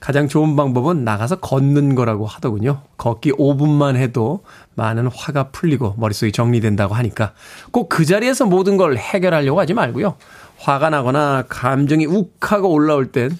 가장 0.00 0.28
좋은 0.28 0.56
방법은 0.56 1.04
나가서 1.04 1.36
걷는 1.40 1.94
거라고 1.94 2.26
하더군요. 2.26 2.82
걷기 2.96 3.32
5분만 3.32 3.96
해도 3.96 4.42
많은 4.74 5.08
화가 5.08 5.50
풀리고 5.50 5.94
머릿속이 5.98 6.32
정리된다고 6.32 6.94
하니까 6.94 7.32
꼭 7.70 7.88
그 7.88 8.04
자리에서 8.04 8.46
모든 8.46 8.76
걸 8.76 8.96
해결하려고 8.96 9.60
하지 9.60 9.74
말고요. 9.74 10.16
화가 10.58 10.90
나거나 10.90 11.44
감정이 11.48 12.06
욱하고 12.06 12.70
올라올 12.70 13.12
땐 13.12 13.30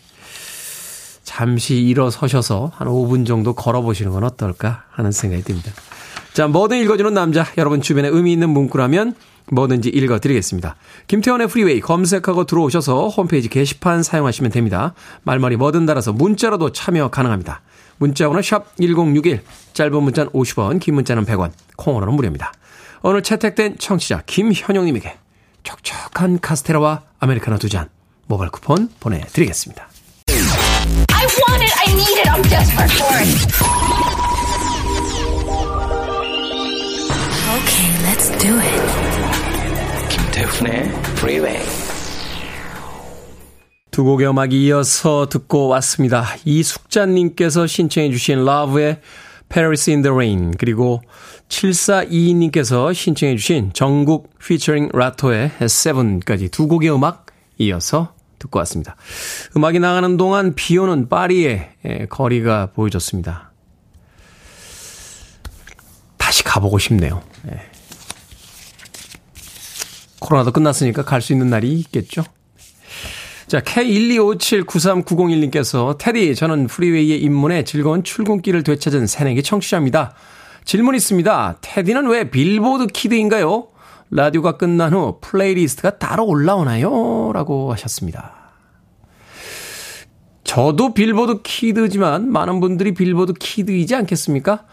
잠시 1.24 1.76
일어서셔서 1.80 2.70
한 2.74 2.86
5분 2.88 3.26
정도 3.26 3.54
걸어보시는 3.54 4.12
건 4.12 4.24
어떨까 4.24 4.84
하는 4.90 5.10
생각이 5.10 5.42
듭니다. 5.42 5.72
자, 6.34 6.46
뭐든 6.48 6.78
읽어주는 6.78 7.12
남자. 7.14 7.46
여러분 7.58 7.80
주변에 7.80 8.08
의미 8.08 8.32
있는 8.32 8.50
문구라면 8.50 9.14
뭐든지 9.50 9.88
읽어드리겠습니다. 9.90 10.76
김태훈의 11.06 11.48
프리웨이 11.48 11.80
검색하고 11.80 12.44
들어오셔서 12.44 13.08
홈페이지 13.08 13.48
게시판 13.48 14.02
사용하시면 14.02 14.50
됩니다. 14.52 14.94
말머리 15.22 15.56
뭐든 15.56 15.86
달아서 15.86 16.12
문자로도 16.12 16.72
참여 16.72 17.08
가능합니다. 17.08 17.62
문자번호 17.98 18.42
샵 18.42 18.76
1061, 18.76 19.42
짧은 19.72 20.02
문자는 20.02 20.32
50원, 20.32 20.80
긴 20.80 20.94
문자는 20.94 21.24
100원, 21.26 21.52
콩으로는 21.76 22.14
무료입니다. 22.14 22.52
오늘 23.02 23.22
채택된 23.22 23.76
청취자 23.78 24.22
김현용님에게 24.26 25.16
촉촉한 25.62 26.40
카스테라와 26.40 27.02
아메리카노 27.20 27.58
두 27.58 27.68
잔 27.68 27.88
모바일 28.26 28.50
쿠폰 28.50 28.88
보내드리겠습니다. 29.00 29.88
Okay, 37.54 37.88
let's 38.02 38.30
do 38.40 38.58
it. 38.58 39.03
김태훈의 40.54 40.88
Freeway. 41.16 41.58
두 43.90 44.04
곡의 44.04 44.28
음악 44.28 44.52
이어서 44.52 45.28
듣고 45.28 45.68
왔습니다. 45.68 46.26
이숙자님께서 46.44 47.66
신청해 47.66 48.10
주신 48.10 48.40
Love의 48.40 49.00
Paris 49.48 49.90
in 49.90 50.02
the 50.02 50.12
Rain 50.12 50.52
그리고 50.56 51.02
7422님께서 51.48 52.92
신청해 52.94 53.36
주신 53.36 53.72
정국 53.72 54.36
피처링 54.38 54.90
라토의 54.92 55.52
Seven까지 55.60 56.48
두 56.48 56.68
곡의 56.68 56.92
음악 56.92 57.26
이어서 57.58 58.14
듣고 58.38 58.58
왔습니다. 58.60 58.96
음악이 59.56 59.78
나가는 59.78 60.16
동안 60.16 60.54
비 60.54 60.76
오는 60.78 61.08
파리의 61.08 61.70
예, 61.84 62.06
거리가 62.06 62.70
보여졌습니다. 62.74 63.52
다시 66.16 66.42
가보고 66.42 66.78
싶네요. 66.78 67.22
예. 67.50 67.73
코로나도 70.24 70.52
끝났으니까 70.52 71.04
갈 71.04 71.20
수 71.20 71.32
있는 71.32 71.50
날이 71.50 71.74
있겠죠? 71.74 72.22
자, 73.46 73.60
K125793901님께서 73.60 75.98
테디, 75.98 76.34
저는 76.34 76.66
Freeway에 76.66 77.16
입문해 77.16 77.64
즐거운 77.64 78.02
출근길을 78.02 78.62
되찾은 78.62 79.06
새내기 79.06 79.42
청취자입니다. 79.42 80.14
질문 80.64 80.94
있습니다. 80.94 81.58
테디는 81.60 82.06
왜 82.08 82.30
빌보드 82.30 82.86
kid인가요? 82.86 83.68
라디오가 84.10 84.56
끝난 84.56 84.94
후 84.94 85.18
playlist가 85.20 85.98
따로 85.98 86.24
올라오나요? 86.26 87.32
라고 87.34 87.70
하셨습니다. 87.72 88.32
저도 90.44 90.94
빌보드 90.94 91.42
kid지만 91.42 92.32
많은 92.32 92.60
분들이 92.60 92.94
빌보드 92.94 93.34
kid이지 93.34 93.94
않겠습니까? 93.94 94.64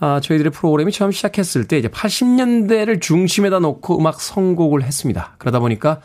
아, 0.00 0.20
저희들의 0.20 0.52
프로그램이 0.52 0.92
처음 0.92 1.10
시작했을 1.10 1.66
때 1.66 1.78
이제 1.78 1.88
80년대를 1.88 3.00
중심에다 3.00 3.58
놓고 3.58 3.98
음악 3.98 4.20
선곡을 4.20 4.82
했습니다. 4.82 5.34
그러다 5.38 5.58
보니까 5.60 6.00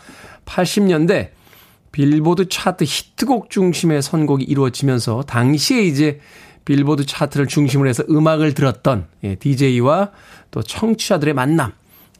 80년대 0.46 1.30
빌보드 1.92 2.50
차트 2.50 2.86
히트곡 2.86 3.50
중심의 3.50 4.02
선곡이 4.02 4.44
이루어지면서 4.44 5.24
당시에 5.24 5.84
이제 5.84 6.20
빌보드 6.66 7.06
차트를 7.06 7.48
중심으로 7.48 7.88
해서 7.88 8.04
음악을 8.10 8.54
들었던 8.54 9.06
예, 9.24 9.36
DJ와 9.36 10.12
또 10.50 10.64
청취자들의 10.64 11.34
만남 11.34 11.74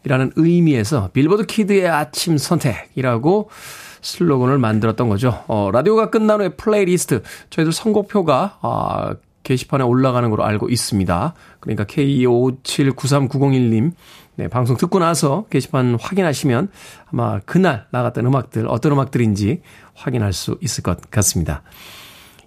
이라는 0.06 0.32
의미에서 0.36 1.10
빌보드 1.14 1.46
kid의 1.46 1.88
아침 1.88 2.38
선택이라고 2.38 3.50
슬로건을 4.02 4.58
만들었던 4.58 5.10
거죠. 5.10 5.44
어, 5.48 5.72
라디오가 5.72 6.10
끝난 6.10 6.42
후에 6.42 6.50
플레이리스트, 6.50 7.24
저희들 7.50 7.72
선곡표가, 7.72 8.60
아, 8.62 9.16
게시판에 9.44 9.84
올라가는 9.84 10.28
걸로 10.30 10.44
알고 10.44 10.70
있습니다. 10.70 11.34
그러니까 11.60 11.84
K257939001님, 11.84 13.92
네, 14.36 14.48
방송 14.48 14.78
듣고 14.78 15.00
나서 15.00 15.46
게시판 15.50 15.98
확인하시면 16.00 16.70
아마 17.12 17.40
그날 17.42 17.86
나갔던 17.92 18.26
음악들, 18.26 18.68
어떤 18.68 18.94
음악들인지 18.94 19.62
확인할 19.94 20.34
수 20.34 20.58
있을 20.62 20.82
것 20.82 21.12
같습니다. 21.12 21.62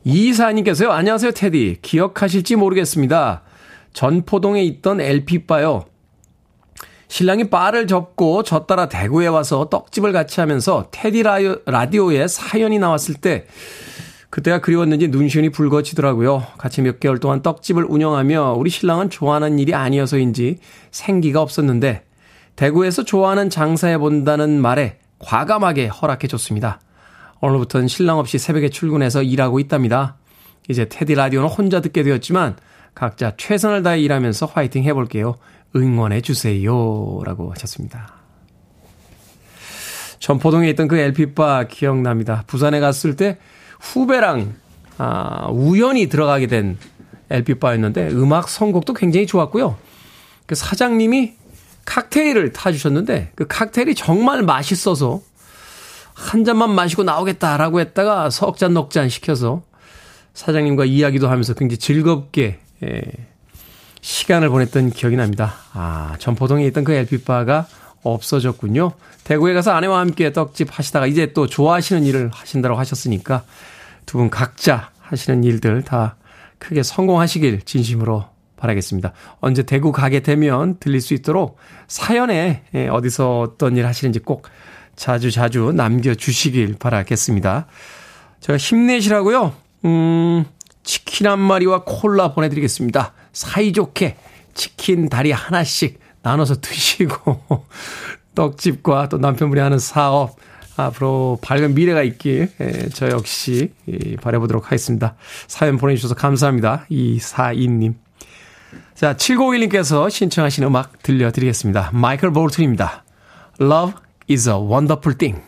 이사님께서요, 0.05 0.91
안녕하세요, 0.91 1.33
테디. 1.33 1.79
기억하실지 1.83 2.57
모르겠습니다. 2.57 3.43
전포동에 3.93 4.65
있던 4.65 5.01
LP바요. 5.01 5.85
신랑이 7.09 7.51
바를 7.51 7.87
접고 7.87 8.43
저 8.43 8.67
따라 8.67 8.89
대구에 8.89 9.29
와서 9.29 9.69
떡집을 9.69 10.13
같이 10.13 10.41
하면서 10.41 10.89
테디 10.91 11.23
라디오에 11.67 12.27
사연이 12.27 12.81
나왔을 12.81 13.15
때 13.15 13.47
그때가 14.37 14.61
그리웠는지 14.61 15.09
눈시울이 15.09 15.49
붉어지더라고요. 15.49 16.47
같이 16.59 16.83
몇 16.83 17.01
개월 17.01 17.19
동안 17.19 17.41
떡집을 17.41 17.87
운영하며 17.89 18.57
우리 18.59 18.69
신랑은 18.69 19.09
좋아하는 19.09 19.59
일이 19.59 19.75
아니어서인지 19.75 20.59
생기가 20.91 21.41
없었는데 21.41 22.05
대구에서 22.55 23.03
좋아하는 23.03 23.49
장사해 23.49 23.97
본다는 23.97 24.61
말에 24.61 24.99
과감하게 25.21 25.87
허락해 25.87 26.27
줬습니다. 26.27 26.81
오늘부터는 27.41 27.89
신랑 27.89 28.19
없이 28.19 28.37
새벽에 28.37 28.69
출근해서 28.69 29.23
일하고 29.23 29.59
있답니다. 29.59 30.19
이제 30.69 30.87
테디 30.87 31.15
라디오는 31.15 31.49
혼자 31.49 31.81
듣게 31.81 32.03
되었지만 32.03 32.57
각자 32.95 33.33
최선을 33.39 33.83
다해 33.83 34.01
일하면서 34.01 34.45
화이팅 34.53 34.85
해볼게요. 34.85 35.37
응원해 35.75 36.21
주세요. 36.21 37.23
라고 37.25 37.53
하셨습니다. 37.53 38.13
전포동에 40.19 40.69
있던 40.71 40.89
그 40.89 40.99
LP바 40.99 41.69
기억납니다. 41.69 42.45
부산에 42.47 42.81
갔을 42.81 43.17
때 43.17 43.39
후배랑 43.81 44.55
아, 44.99 45.49
우연히 45.51 46.09
들어가게 46.09 46.47
된 46.47 46.79
LP바였는데 47.31 48.09
음악 48.13 48.49
선곡도 48.49 48.95
굉장히 48.95 49.27
좋았고요. 49.27 49.77
그 50.47 50.55
사장님이 50.55 51.35
칵테일을 51.85 52.53
타주셨는데 52.53 53.33
그 53.35 53.47
칵테일이 53.47 53.95
정말 53.95 54.43
맛있어서 54.43 55.21
한 56.15 56.45
잔만 56.45 56.71
마시고 56.75 57.03
나오겠다라고 57.05 57.81
했다가 57.81 58.31
석 58.31 58.57
잔, 58.57 58.73
넉 58.75 58.91
잔 58.91 59.09
시켜서 59.09 59.63
사장님과 60.35 60.85
이야기도 60.85 61.29
하면서 61.29 61.55
굉장히 61.55 61.79
즐겁게 61.79 62.59
예, 62.85 63.03
시간을 64.01 64.49
보냈던 64.51 64.91
기억이 64.91 65.17
납니다. 65.17 65.55
아, 65.73 66.15
전포동에 66.19 66.67
있던 66.67 66.85
그 66.85 66.93
LP바가 66.93 67.67
없어졌군요. 68.03 68.93
대구에 69.25 69.55
가서 69.55 69.73
아내와 69.73 70.01
함께 70.01 70.33
떡집 70.33 70.69
하시다가 70.71 71.07
이제 71.07 71.33
또 71.33 71.47
좋아하시는 71.47 72.05
일을 72.05 72.31
하신다고 72.33 72.77
하셨으니까 72.77 73.45
두 74.07 74.19
분 74.19 74.31
각자 74.31 74.91
하시는 75.01 75.43
일들 75.45 75.83
다 75.83 76.17
크게 76.59 76.83
성공하시길 76.83 77.63
진심으로 77.63 78.25
바라겠습니다. 78.57 79.13
언제 79.41 79.63
대구 79.63 79.93
가게 79.93 80.21
되면 80.21 80.79
들릴 80.79 81.01
수 81.01 81.13
있도록 81.15 81.59
사연에 81.89 82.63
예, 82.75 82.89
어디서 82.89 83.41
어떤 83.41 83.77
일 83.77 83.87
하시는지 83.87 84.21
꼭 84.21 84.49
자주 84.97 85.31
자주 85.31 85.73
남겨주시길 85.75 86.77
바라겠습니다. 86.79 87.67
제가 88.41 88.57
힘내시라고요. 88.57 89.53
음, 89.85 90.45
치킨 90.83 91.27
한 91.27 91.39
마리와 91.39 91.83
콜라 91.85 92.33
보내드리겠습니다. 92.33 93.13
사이좋게 93.33 94.17
치킨 94.55 95.09
다리 95.11 95.33
하나씩 95.33 96.01
나눠서 96.27 96.57
드시고 96.61 97.65
떡집과 98.35 99.09
또 99.09 99.19
남편분이 99.19 99.61
하는 99.61 99.79
사업 99.79 100.37
앞으로 100.77 101.39
밝은 101.41 101.75
미래가 101.75 102.03
있길 102.03 102.51
예, 102.61 102.89
저 102.93 103.09
역시 103.09 103.73
바라보도록 104.21 104.67
하겠습니다. 104.67 105.15
사연 105.47 105.79
보내주셔서 105.79 106.15
감사합니다. 106.15 106.85
이사인님. 106.91 107.95
자, 108.95 109.15
7951님께서 109.15 110.11
신청하신 110.11 110.65
음악 110.65 111.03
들려드리겠습니다. 111.03 111.91
마이클 111.95 112.31
볼튼입니다. 112.31 113.05
Love 113.61 113.95
is 114.29 114.49
a 114.49 114.57
wonderful 114.57 115.17
thing. 115.17 115.41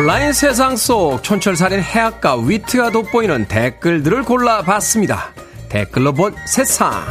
온라인 0.00 0.32
세상 0.32 0.78
속 0.78 1.22
촌철살인 1.22 1.82
해악과 1.82 2.36
위트가 2.36 2.88
돋보이는 2.90 3.48
댓글들을 3.48 4.22
골라봤습니다. 4.22 5.34
댓글로 5.68 6.14
본 6.14 6.34
세상. 6.46 7.04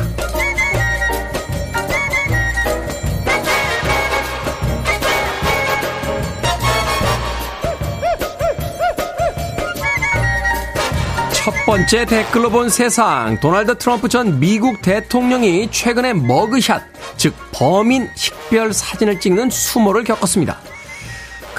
첫 11.32 11.54
번째 11.67 12.06
댓글로 12.08 12.49
본 12.49 12.69
세상. 12.69 13.39
도널드 13.39 13.78
트럼프 13.78 14.10
전 14.10 14.39
미국 14.39 14.82
대통령이 14.82 15.69
최근에 15.69 16.13
머그샷, 16.13 16.82
즉 17.17 17.36
범인 17.52 18.10
식별 18.15 18.73
사진을 18.73 19.19
찍는 19.19 19.52
수모를 19.52 20.04
겪었습니다. 20.04 20.58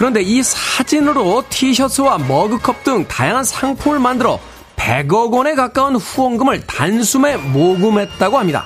그런데 0.01 0.23
이 0.23 0.43
사진으로 0.43 1.45
티셔츠와 1.51 2.17
머그컵 2.17 2.85
등 2.85 3.07
다양한 3.07 3.45
상품을 3.45 3.99
만들어 3.99 4.41
100억 4.77 5.31
원에 5.31 5.55
가까운 5.55 5.95
후원금을 5.97 6.63
단숨에 6.67 7.37
모금했다고 7.37 8.39
합니다. 8.39 8.65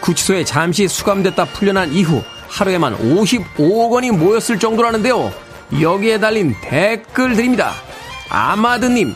구치소에 0.00 0.44
잠시 0.44 0.86
수감됐다 0.86 1.46
풀려난 1.46 1.92
이후 1.92 2.22
하루에만 2.46 2.96
55억 2.96 3.90
원이 3.90 4.12
모였을 4.12 4.60
정도라는데요. 4.60 5.32
여기에 5.80 6.20
달린 6.20 6.54
댓글들입니다. 6.62 7.72
아마드님, 8.28 9.12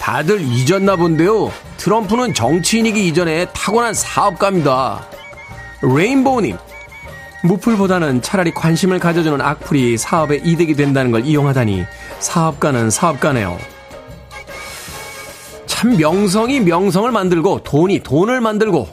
다들 0.00 0.40
잊었나 0.40 0.96
본데요. 0.96 1.52
트럼프는 1.76 2.34
정치인이기 2.34 3.06
이전에 3.06 3.46
타고난 3.52 3.94
사업가입니다. 3.94 5.06
레인보우님, 5.82 6.58
무풀보다는 7.42 8.22
차라리 8.22 8.52
관심을 8.52 8.98
가져주는 8.98 9.40
악플이 9.40 9.96
사업에 9.96 10.36
이득이 10.44 10.74
된다는 10.74 11.10
걸 11.10 11.24
이용하다니 11.24 11.84
사업가는 12.18 12.90
사업가네요. 12.90 13.58
참 15.66 15.96
명성이 15.96 16.60
명성을 16.60 17.10
만들고 17.10 17.62
돈이 17.62 18.02
돈을 18.02 18.40
만들고 18.40 18.88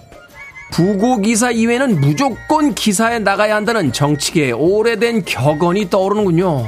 부고 0.71 1.17
기사 1.21 1.51
이외에는 1.51 1.99
무조건 1.99 2.73
기사에 2.73 3.19
나가야 3.19 3.55
한다는 3.55 3.91
정치계의 3.91 4.53
오래된 4.53 5.25
격언이 5.25 5.89
떠오르는군요. 5.89 6.65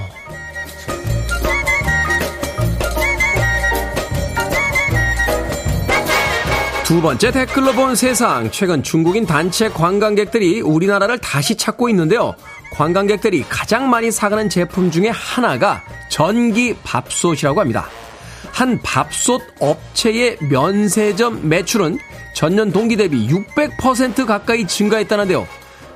두 6.90 7.04
번째 7.04 7.30
댓글로 7.30 7.74
본 7.74 7.94
세상. 7.94 8.50
최근 8.50 8.82
중국인 8.82 9.28
단체 9.28 9.70
관광객들이 9.70 10.62
우리나라를 10.62 11.20
다시 11.20 11.56
찾고 11.56 11.88
있는데요. 11.90 12.34
관광객들이 12.74 13.46
가장 13.48 13.92
많이 13.92 14.10
사가는 14.10 14.50
제품 14.50 14.90
중에 14.90 15.10
하나가 15.10 15.84
전기 16.10 16.74
밥솥이라고 16.84 17.60
합니다. 17.60 17.88
한 18.52 18.82
밥솥 18.82 19.40
업체의 19.60 20.40
면세점 20.50 21.48
매출은 21.48 22.00
전년 22.34 22.72
동기 22.72 22.96
대비 22.96 23.28
600% 23.28 24.26
가까이 24.26 24.66
증가했다는데요. 24.66 25.48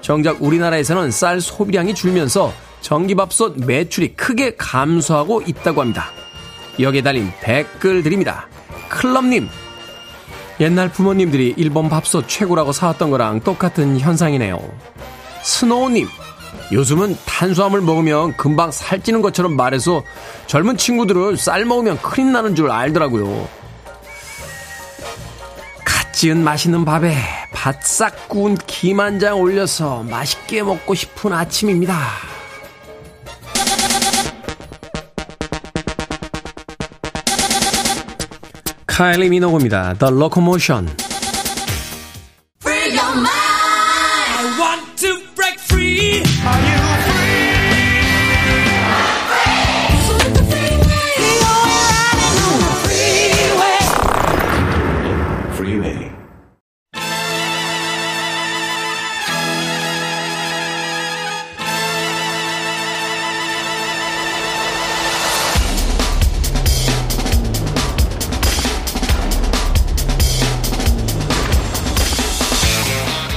정작 0.02 0.44
우리나라에서는 0.44 1.10
쌀 1.10 1.42
소비량이 1.42 1.96
줄면서 1.96 2.54
전기밥솥 2.82 3.66
매출이 3.66 4.10
크게 4.10 4.58
감소하고 4.58 5.42
있다고 5.42 5.82
합니다. 5.82 6.12
여기에 6.80 7.02
달린 7.02 7.32
댓글 7.42 8.04
드립니다. 8.04 8.48
클럽님, 8.90 9.50
옛날 10.64 10.88
부모님들이 10.90 11.54
일본 11.58 11.90
밥솥 11.90 12.24
최고라고 12.30 12.72
사왔던 12.72 13.12
거랑 13.12 13.42
똑같은 13.42 14.00
현상이네요. 14.00 14.58
스노우님, 15.44 16.08
요즘은 16.72 17.18
탄수화물 17.26 17.82
먹으면 17.82 18.38
금방 18.38 18.72
살찌는 18.72 19.22
것처럼 19.22 19.58
말해서 19.58 20.04
젊은 20.48 20.78
친구들은 20.78 21.36
쌀 21.36 21.66
먹으면 21.66 21.98
큰일 22.02 22.32
나는 22.32 22.56
줄 22.56 22.72
알더라고요. 22.72 23.46
갓 25.84 26.14
지은 26.14 26.42
맛있는 26.42 26.86
밥에 26.86 27.14
바싹 27.54 28.30
구운 28.30 28.56
김 28.66 29.02
한 29.02 29.20
장 29.20 29.42
올려서 29.42 30.04
맛있게 30.04 30.64
먹고 30.64 30.96
싶은 30.96 31.34
아침입니다. 31.34 32.00
카일리 38.94 39.28
미노고입니다. 39.28 39.96
The 39.96 40.14
Locomotion. 40.14 41.03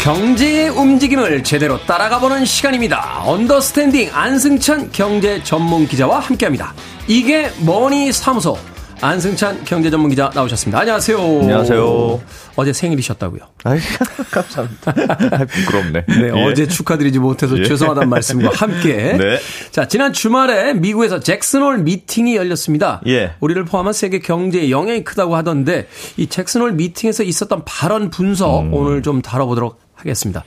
경제의 0.07 0.69
움직임을 0.69 1.43
제대로 1.43 1.85
따라가 1.85 2.21
보는 2.21 2.45
시간입니다. 2.45 3.25
언더스탠딩 3.25 4.11
안승찬 4.13 4.93
경제 4.93 5.43
전문 5.43 5.89
기자와 5.89 6.21
함께합니다. 6.21 6.75
이게 7.09 7.51
머니 7.59 8.13
사무소 8.13 8.57
안승찬 9.01 9.65
경제 9.65 9.91
전문 9.91 10.09
기자 10.09 10.31
나오셨습니다. 10.33 10.79
안녕하세요. 10.79 11.19
안녕하세요. 11.19 12.21
어제 12.55 12.73
생일이셨다고요. 12.73 13.41
아이, 13.65 13.81
감사합니다. 14.31 14.95
아, 15.09 15.45
부끄럽네. 15.45 16.05
네, 16.09 16.31
예. 16.37 16.45
어제 16.45 16.69
축하드리지 16.69 17.19
못해서 17.19 17.59
예. 17.59 17.65
죄송하다는 17.65 18.09
말씀과 18.09 18.51
함께. 18.55 18.95
네. 19.19 19.41
자, 19.73 19.89
지난 19.89 20.13
주말에 20.13 20.75
미국에서 20.75 21.19
잭슨홀 21.19 21.79
미팅이 21.79 22.37
열렸습니다. 22.37 23.03
예. 23.09 23.33
우리를 23.41 23.65
포함한 23.65 23.93
세계 23.93 24.21
경제에 24.21 24.71
영향이 24.71 25.03
크다고 25.03 25.35
하던데 25.35 25.89
이 26.17 26.29
잭슨홀 26.29 26.75
미팅에서 26.75 27.25
있었던 27.25 27.65
발언 27.65 28.11
분석 28.11 28.61
음. 28.61 28.73
오늘 28.73 29.03
좀 29.03 29.21
다뤄보도록 29.21 29.86
하겠습니다. 30.11 30.45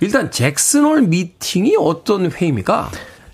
일단 0.00 0.30
잭슨홀 0.30 1.02
미팅이 1.02 1.76
어떤 1.78 2.30
회의입니까? 2.30 2.90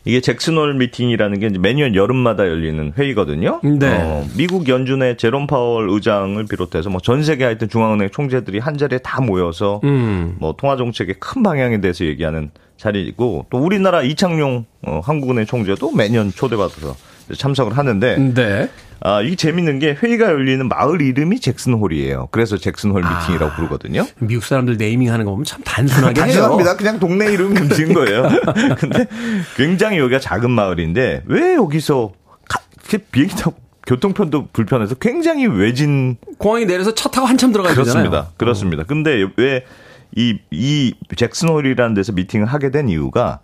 이게 0.06 0.20
잭슨홀 0.20 0.74
미팅이라는 0.74 1.40
게 1.40 1.50
매년 1.58 1.94
여름마다 1.94 2.46
열리는 2.46 2.92
회의거든요. 2.96 3.60
네. 3.62 3.98
어, 4.02 4.26
미국 4.36 4.66
연준의 4.68 5.18
제롬 5.18 5.46
파월 5.46 5.90
의장을 5.90 6.42
비롯해서 6.46 6.88
뭐 6.88 7.00
전 7.02 7.22
세계 7.22 7.44
하여튼 7.44 7.68
중앙은행 7.68 8.08
총재들이 8.10 8.58
한 8.60 8.78
자리에 8.78 8.98
다 8.98 9.20
모여서 9.20 9.80
음. 9.84 10.36
뭐 10.38 10.54
통화 10.56 10.76
정책의 10.76 11.16
큰 11.20 11.42
방향에 11.42 11.80
대해서 11.80 12.04
얘기하는 12.06 12.50
자리이고 12.78 13.46
또 13.50 13.58
우리나라 13.58 14.02
이창용 14.02 14.64
어, 14.86 15.00
한국은행 15.04 15.44
총재도 15.44 15.92
매년 15.92 16.30
초대받아서 16.32 16.96
참석을 17.36 17.76
하는데 17.76 18.16
네. 18.34 18.70
아, 19.02 19.22
이게 19.22 19.34
재밌는 19.36 19.78
게 19.78 19.94
회의가 19.94 20.26
열리는 20.26 20.68
마을 20.68 21.00
이름이 21.00 21.40
잭슨홀이에요. 21.40 22.28
그래서 22.30 22.56
잭슨홀 22.58 23.02
미팅이라고 23.02 23.54
부르거든요. 23.56 24.06
미국 24.18 24.44
사람들 24.44 24.76
네이밍 24.76 25.10
하는 25.12 25.24
거 25.24 25.30
보면 25.30 25.44
참 25.44 25.62
단순하게. 25.64 26.20
단순합니다. 26.20 26.76
그냥 26.76 26.98
동네 26.98 27.32
이름 27.32 27.54
지은 27.70 27.94
거예요. 27.94 28.28
근데 28.78 29.06
굉장히 29.56 29.98
여기가 29.98 30.20
작은 30.20 30.50
마을인데 30.50 31.22
왜 31.26 31.54
여기서 31.54 32.12
비행기 33.12 33.36
타고 33.36 33.56
교통편도 33.86 34.48
불편해서 34.52 34.94
굉장히 34.96 35.46
외진 35.46 36.16
공항에 36.38 36.66
내려서 36.66 36.94
차 36.94 37.08
타고 37.08 37.26
한참 37.26 37.52
들어가야 37.52 37.72
그렇습니다. 37.72 38.02
되잖아요. 38.10 38.26
어. 38.28 38.32
그렇습니다. 38.36 38.82
근데 38.84 39.26
왜 39.36 39.64
이, 40.14 40.38
이 40.50 40.94
잭슨홀이라는 41.16 41.94
데서 41.94 42.12
미팅을 42.12 42.46
하게 42.46 42.70
된 42.70 42.88
이유가 42.88 43.40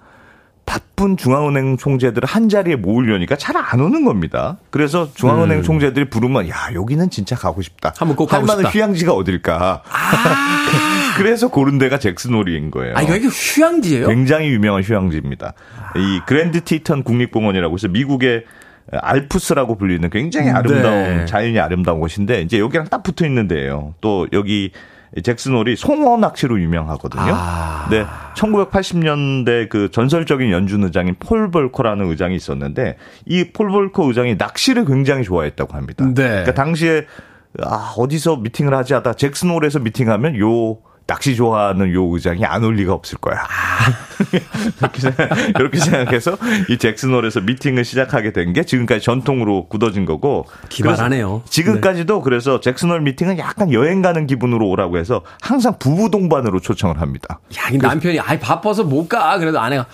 바쁜 0.67 1.17
중앙은행 1.17 1.77
총재들을 1.79 2.29
한 2.29 2.49
자리에 2.49 2.77
모으려니까 2.77 3.37
잘 3.37 3.57
안 3.57 3.81
오는 3.81 4.05
겁니다. 4.05 4.59
그래서 4.71 5.11
중앙은행 5.15 5.63
총재들이 5.63 6.11
부르면 6.11 6.49
야 6.51 6.69
여기는 6.75 7.09
진짜 7.11 7.35
가고 7.35 7.63
싶다. 7.63 7.91
음. 7.91 7.95
한번 7.97 8.17
꼭할 8.17 8.41
가고 8.41 8.47
만한 8.47 8.65
싶다. 8.65 8.71
휴양지가 8.71 9.13
어딜까. 9.15 9.83
그래서 11.17 11.49
고른 11.49 11.79
데가 11.79 11.99
잭슨홀인 11.99 12.71
거예요. 12.71 12.95
아, 12.97 13.03
여기 13.05 13.27
휴양지예요? 13.29 14.09
굉장히 14.09 14.49
유명한 14.51 14.83
휴양지입니다. 14.83 15.55
이 15.97 16.21
그랜드 16.27 16.63
티턴 16.63 17.03
국립공원이라고 17.03 17.75
해서 17.75 17.89
미국의 17.89 18.45
알프스라고 18.93 19.77
불리는 19.79 20.09
굉장히 20.11 20.51
아름다운 20.51 21.03
네. 21.19 21.25
자연이 21.25 21.59
아름다운 21.59 22.01
곳인데 22.01 22.43
이제 22.43 22.59
여기랑 22.59 22.89
딱 22.89 23.03
붙어 23.03 23.25
있는 23.27 23.49
데예요. 23.49 23.95
또 24.01 24.27
여기 24.33 24.71
잭슨홀이 25.23 25.77
송어 25.77 26.17
낚시로 26.19 26.61
유명하거든요. 26.61 27.23
아. 27.27 27.87
네, 27.91 28.05
1980년대 28.35 29.69
그 29.69 29.91
전설적인 29.91 30.51
연준 30.51 30.85
의장인 30.85 31.15
폴 31.19 31.51
볼커라는 31.51 32.07
의장이 32.11 32.35
있었는데 32.37 32.97
이 33.27 33.53
폴 33.53 33.69
볼커 33.71 34.05
의장이 34.05 34.37
낚시를 34.37 34.85
굉장히 34.85 35.23
좋아했다고 35.25 35.75
합니다. 35.75 36.05
네. 36.07 36.13
그러니까 36.15 36.55
당시에 36.55 37.07
아, 37.63 37.95
어디서 37.97 38.37
미팅을 38.37 38.75
하지 38.75 38.93
하다 38.95 39.15
잭슨홀에서 39.15 39.79
미팅하면 39.79 40.39
요 40.39 40.79
낚시 41.07 41.37
좋아하는 41.37 41.93
요 41.95 42.05
의장이 42.13 42.45
안 42.45 42.65
올 42.65 42.75
리가 42.75 42.93
없을 42.93 43.19
거야. 43.19 43.47
이렇게, 44.81 45.01
생각, 45.01 45.29
이렇게 45.51 45.79
생각해서 45.79 46.37
이 46.69 46.79
잭슨홀에서 46.79 47.43
미팅을 47.43 47.85
시작하게 47.85 48.33
된 48.33 48.53
게 48.53 48.65
지금까지 48.65 49.05
전통으로 49.05 49.69
굳어진 49.69 50.05
거고. 50.05 50.47
기발하네요. 50.69 51.43
지금까지도 51.49 52.23
그래서 52.23 52.61
잭슨홀 52.61 53.03
미팅은 53.03 53.39
약간 53.39 53.73
여행 53.73 54.03
가는 54.03 54.27
기분으로 54.27 54.69
오라고 54.69 54.99
해서 54.99 55.23
항상 55.41 55.79
부부 55.79 56.11
동반으로 56.11 56.61
초청을 56.61 57.01
합니다. 57.01 57.39
야, 57.59 57.69
이 57.71 57.77
남편이 57.79 58.19
아이 58.21 58.41
바빠서 58.41 58.83
못 58.85 59.09
가. 59.09 59.39
그래도 59.39 59.61
아내가 59.61 59.87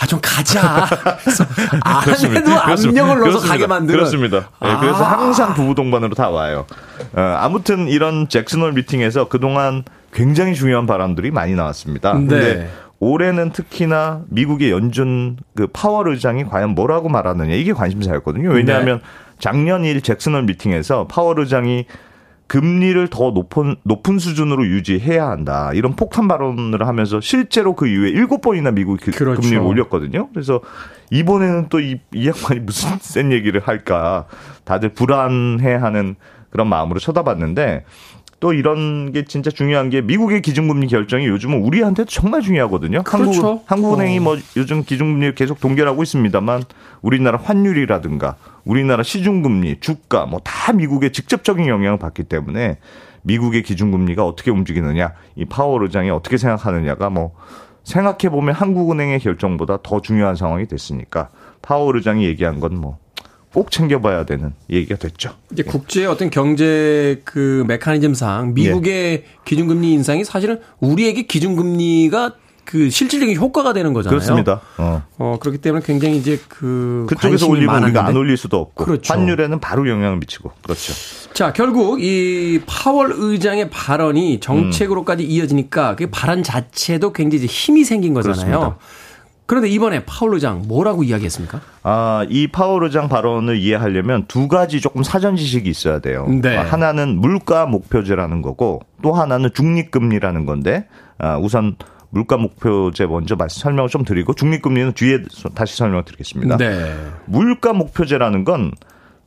아 0.00 0.06
좀 0.06 0.20
가자. 0.22 0.86
아내도 1.82 2.52
압력을 2.52 3.18
넣어서. 3.20 3.46
가게 3.46 3.66
만드는. 3.66 3.98
그렇습니다. 3.98 4.40
네, 4.40 4.68
아. 4.68 4.78
그래서 4.80 5.02
항상 5.04 5.54
부부 5.54 5.74
동반으로 5.74 6.14
다 6.14 6.30
와요. 6.30 6.66
어, 7.14 7.20
아무튼 7.20 7.88
이런 7.88 8.28
잭슨홀 8.28 8.72
미팅에서 8.74 9.28
그동안 9.28 9.82
굉장히 10.18 10.54
중요한 10.54 10.86
발언들이 10.86 11.30
많이 11.30 11.54
나왔습니다. 11.54 12.14
네. 12.14 12.18
근데 12.18 12.68
올해는 12.98 13.52
특히나 13.52 14.24
미국의 14.28 14.72
연준 14.72 15.36
그 15.54 15.68
파월 15.68 16.08
의장이 16.08 16.44
과연 16.44 16.70
뭐라고 16.70 17.08
말하느냐 17.08 17.54
이게 17.54 17.72
관심사였거든요. 17.72 18.50
왜냐하면 18.50 19.00
작년 19.38 19.84
일 19.84 20.00
잭슨홀 20.00 20.42
미팅에서 20.42 21.06
파월 21.06 21.38
의장이 21.38 21.86
금리를 22.48 23.08
더 23.08 23.30
높은 23.30 23.76
높은 23.84 24.18
수준으로 24.18 24.66
유지해야 24.66 25.28
한다. 25.28 25.70
이런 25.74 25.94
폭탄 25.94 26.26
발언을 26.26 26.84
하면서 26.84 27.20
실제로 27.20 27.76
그 27.76 27.86
이후에 27.86 28.08
일곱 28.08 28.40
번이나 28.40 28.72
미국이 28.72 29.04
그 29.04 29.10
그렇죠. 29.12 29.40
금리를 29.40 29.62
올렸거든요. 29.62 30.30
그래서 30.32 30.60
이번에는 31.10 31.68
또이 31.68 32.00
이 32.14 32.26
양반이 32.26 32.60
무슨 32.60 32.98
센 33.00 33.30
얘기를 33.30 33.60
할까 33.60 34.24
다들 34.64 34.88
불안해하는 34.88 36.16
그런 36.50 36.68
마음으로 36.68 36.98
쳐다봤는데 36.98 37.84
또 38.40 38.52
이런 38.52 39.12
게 39.12 39.24
진짜 39.24 39.50
중요한 39.50 39.90
게 39.90 40.00
미국의 40.00 40.42
기준금리 40.42 40.86
결정이 40.86 41.26
요즘은 41.26 41.60
우리한테도 41.62 42.08
정말 42.08 42.40
중요하거든요. 42.40 43.02
그렇죠. 43.02 43.46
한국, 43.46 43.62
한국은행이 43.66 44.20
뭐 44.20 44.36
요즘 44.56 44.84
기준금리를 44.84 45.34
계속 45.34 45.60
동결하고 45.60 46.02
있습니다만 46.04 46.62
우리나라 47.02 47.38
환율이라든가 47.38 48.36
우리나라 48.64 49.02
시중금리, 49.02 49.80
주가 49.80 50.26
뭐 50.26 50.40
다 50.44 50.72
미국의 50.72 51.12
직접적인 51.12 51.66
영향을 51.66 51.98
받기 51.98 52.24
때문에 52.24 52.78
미국의 53.22 53.62
기준금리가 53.64 54.24
어떻게 54.24 54.50
움직이느냐, 54.52 55.14
이 55.34 55.44
파월 55.44 55.82
의장이 55.82 56.10
어떻게 56.10 56.36
생각하느냐가 56.36 57.10
뭐 57.10 57.34
생각해 57.82 58.30
보면 58.30 58.54
한국은행의 58.54 59.18
결정보다 59.18 59.78
더 59.82 60.00
중요한 60.00 60.36
상황이 60.36 60.66
됐으니까 60.66 61.30
파월 61.62 61.96
의장이 61.96 62.24
얘기한 62.24 62.60
건 62.60 62.74
뭐 62.74 62.98
꼭 63.52 63.70
챙겨봐야 63.70 64.24
되는 64.24 64.52
얘기가 64.70 64.96
됐죠. 64.96 65.34
이제 65.52 65.62
국제 65.62 66.04
어떤 66.06 66.30
경제 66.30 67.20
그 67.24 67.64
메커니즘상 67.66 68.54
미국의 68.54 68.94
예. 68.94 69.24
기준금리 69.44 69.92
인상이 69.92 70.24
사실은 70.24 70.60
우리에게 70.80 71.22
기준금리가 71.22 72.34
그 72.68 72.90
실질적인 72.90 73.34
효과가 73.34 73.72
되는 73.72 73.94
거잖아요. 73.94 74.18
그렇습니다. 74.18 74.60
어. 74.76 75.02
어, 75.16 75.38
그렇기 75.40 75.56
때문에 75.56 75.82
굉장히 75.86 76.18
이제 76.18 76.38
그 76.48 77.06
그쪽에서 77.08 77.46
올리면 77.46 77.76
우리가 77.76 77.80
많았는데. 77.80 77.98
안 77.98 78.14
올릴 78.14 78.36
수도 78.36 78.58
없고 78.58 78.84
그렇죠. 78.84 79.14
환율에는 79.14 79.58
바로 79.58 79.88
영향을 79.88 80.18
미치고 80.18 80.52
그렇죠. 80.62 80.92
자, 81.32 81.54
결국 81.54 82.02
이 82.02 82.60
파월 82.66 83.14
의장의 83.16 83.70
발언이 83.70 84.40
정책으로까지 84.40 85.24
이어지니까 85.24 85.96
그 85.96 86.08
발언 86.10 86.42
자체도 86.42 87.14
굉장히 87.14 87.44
이제 87.44 87.50
힘이 87.50 87.84
생긴 87.84 88.12
거잖아요. 88.12 88.44
그렇습니다. 88.44 88.78
그런데 89.48 89.66
이번에 89.70 90.04
파월 90.04 90.34
의장 90.34 90.64
뭐라고 90.68 91.02
이야기했습니까? 91.02 91.62
아, 91.82 92.26
이 92.28 92.48
파월 92.48 92.84
의장 92.84 93.08
발언을 93.08 93.56
이해하려면 93.56 94.26
두 94.28 94.46
가지 94.46 94.78
조금 94.82 95.02
사전 95.02 95.36
지식이 95.36 95.70
있어야 95.70 96.00
돼요. 96.00 96.26
네. 96.28 96.54
아, 96.54 96.64
하나는 96.64 97.16
물가 97.18 97.64
목표제라는 97.64 98.42
거고 98.42 98.82
또 99.02 99.14
하나는 99.14 99.48
중립금리라는 99.54 100.44
건데 100.44 100.86
아, 101.16 101.38
우선 101.38 101.76
물가 102.10 102.36
목표제 102.36 103.06
먼저 103.06 103.36
말씀 103.36 103.62
설명을 103.62 103.88
좀 103.88 104.04
드리고 104.04 104.34
중립금리는 104.34 104.92
뒤에 104.92 105.20
다시 105.54 105.78
설명을 105.78 106.04
드리겠습니다. 106.04 106.58
네. 106.58 106.94
물가 107.24 107.72
목표제라는 107.72 108.44
건 108.44 108.72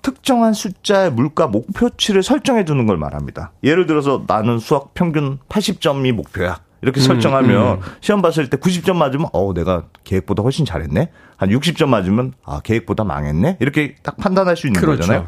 특정한 0.03 0.53
숫자의 0.53 1.11
물가 1.11 1.47
목표치를 1.47 2.21
설정해 2.21 2.63
두는 2.63 2.85
걸 2.85 2.97
말합니다. 2.97 3.53
예를 3.63 3.87
들어서 3.87 4.23
나는 4.27 4.59
수학 4.59 4.93
평균 4.93 5.39
80점이 5.49 6.11
목표야. 6.11 6.59
이렇게 6.81 6.99
설정하면 6.99 7.79
시험 7.99 8.21
봤을 8.21 8.49
때 8.49 8.57
90점 8.57 8.95
맞으면 8.95 9.27
어 9.33 9.53
내가 9.53 9.83
계획보다 10.03 10.41
훨씬 10.43 10.65
잘했네. 10.65 11.09
한 11.37 11.49
60점 11.49 11.87
맞으면 11.89 12.33
아 12.45 12.59
계획보다 12.63 13.03
망했네. 13.03 13.57
이렇게 13.59 13.95
딱 14.03 14.17
판단할 14.17 14.57
수 14.57 14.67
있는 14.67 14.81
그렇죠. 14.81 15.01
거잖아요. 15.01 15.27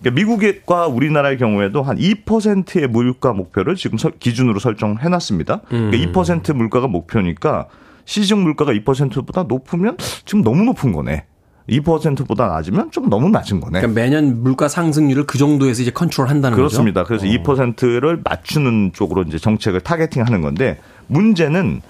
그러니까 0.00 0.20
미국과 0.20 0.86
우리나라의 0.88 1.38
경우에도 1.38 1.82
한 1.82 1.96
2%의 1.96 2.88
물가 2.88 3.32
목표를 3.32 3.76
지금 3.76 3.98
설- 3.98 4.12
기준으로 4.18 4.58
설정해 4.58 5.08
놨습니다. 5.08 5.60
그러니까 5.68 5.96
2% 6.22 6.54
물가가 6.54 6.88
목표니까 6.88 7.68
시중 8.04 8.42
물가가 8.42 8.72
2%보다 8.72 9.44
높으면 9.44 9.96
지금 10.24 10.42
너무 10.42 10.64
높은 10.64 10.92
거네. 10.92 11.24
2%보다 11.68 12.48
낮으면 12.48 12.90
좀 12.90 13.08
너무 13.08 13.28
낮은 13.30 13.60
거네. 13.60 13.80
그러니까 13.80 14.00
매년 14.00 14.42
물가 14.42 14.68
상승률을 14.68 15.26
그 15.26 15.38
정도에서 15.38 15.82
이제 15.82 15.90
컨트롤한다는 15.90 16.56
그렇습니다. 16.56 17.04
거죠. 17.04 17.20
그래서 17.20 17.26
2%를 17.42 18.20
맞추는 18.24 18.92
쪽으로 18.94 19.22
이제 19.22 19.38
정책을 19.38 19.80
타겟팅하는 19.80 20.42
건데 20.42 20.78
문제는 21.06 21.82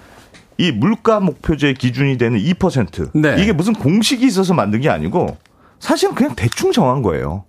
이 0.59 0.71
물가 0.71 1.21
목표제 1.21 1.73
기준이 1.75 2.19
되는 2.19 2.39
2% 2.39 3.11
네. 3.15 3.37
이게 3.43 3.53
무슨 3.53 3.73
공식이 3.73 4.27
있어서 4.27 4.53
만든 4.55 4.81
게 4.81 4.91
아니고 4.91 5.39
사실은 5.81 6.15
그냥 6.15 6.35
대충 6.37 6.71
정한 6.73 7.03
거예요. 7.03 7.45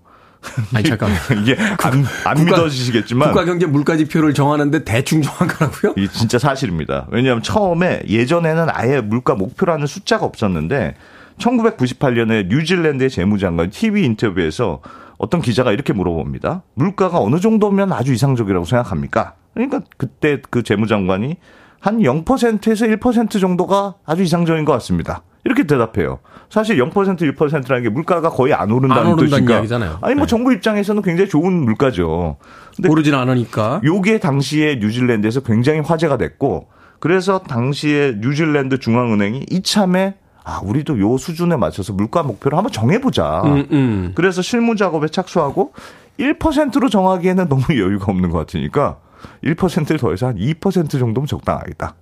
아니 0.73 0.83
잠깐만. 0.83 1.17
이게 1.41 1.55
안, 1.57 2.05
안 2.25 2.35
국가- 2.35 2.43
믿어지시겠지만 2.57 3.29
국가 3.29 3.45
경제 3.45 3.65
물가 3.65 3.95
지표를 3.97 4.33
정하는데 4.33 4.83
대충 4.83 5.21
정한 5.21 5.47
거라고요? 5.47 5.93
이게 5.97 6.07
진짜 6.11 6.37
사실입니다. 6.39 7.07
왜냐하면 7.11 7.43
처음에 7.43 8.01
예전에는 8.07 8.67
아예 8.71 8.99
물가 9.01 9.35
목표라는 9.35 9.87
숫자가 9.87 10.25
없었는데 10.25 10.95
1998년에 11.37 12.47
뉴질랜드의 12.47 13.09
재무장관 13.09 13.69
TV 13.69 14.03
인터뷰에서 14.05 14.81
어떤 15.17 15.41
기자가 15.41 15.71
이렇게 15.71 15.93
물어봅니다. 15.93 16.63
물가가 16.73 17.19
어느 17.19 17.39
정도면 17.39 17.93
아주 17.93 18.13
이상적이라고 18.13 18.65
생각합니까? 18.65 19.35
그러니까 19.53 19.81
그때 19.97 20.41
그 20.49 20.63
재무장관이 20.63 21.37
한 21.79 21.99
0%에서 21.99 22.85
1% 22.85 23.41
정도가 23.41 23.95
아주 24.05 24.23
이상적인 24.23 24.65
것 24.65 24.71
같습니다. 24.73 25.23
이렇게 25.45 25.63
대답해요. 25.67 26.19
사실 26.49 26.77
0% 26.77 26.91
1%라는 26.91 27.83
게 27.83 27.89
물가가 27.89 28.29
거의 28.29 28.53
안 28.53 28.71
오른다는, 28.71 29.03
안 29.03 29.07
오른다는 29.11 29.29
뜻이니까. 29.29 29.53
이야기잖아요. 29.55 29.99
아니 30.01 30.15
뭐 30.15 30.25
네. 30.25 30.29
정부 30.29 30.53
입장에서는 30.53 31.01
굉장히 31.01 31.29
좋은 31.29 31.51
물가죠. 31.51 32.37
근데 32.75 32.89
오르진 32.89 33.13
않으니까. 33.13 33.81
요게 33.83 34.19
당시에 34.19 34.75
뉴질랜드에서 34.75 35.41
굉장히 35.41 35.81
화제가 35.81 36.17
됐고 36.17 36.69
그래서 36.99 37.39
당시에 37.39 38.15
뉴질랜드 38.21 38.79
중앙은행이 38.79 39.47
이참에 39.51 40.15
아 40.43 40.59
우리도 40.63 40.99
요 40.99 41.17
수준에 41.17 41.55
맞춰서 41.55 41.93
물가 41.93 42.21
목표를 42.23 42.57
한번 42.57 42.71
정해보자. 42.71 43.41
음, 43.45 43.67
음. 43.71 44.11
그래서 44.15 44.41
실무 44.41 44.75
작업에 44.75 45.07
착수하고 45.07 45.73
1%로 46.19 46.89
정하기에는 46.89 47.47
너무 47.49 47.63
여유가 47.71 48.05
없는 48.11 48.29
것 48.29 48.37
같으니까 48.39 48.97
1%를 49.43 49.97
더해서 49.97 50.27
한 50.27 50.35
2% 50.35 50.89
정도면 50.99 51.27
적당하겠다. 51.27 51.95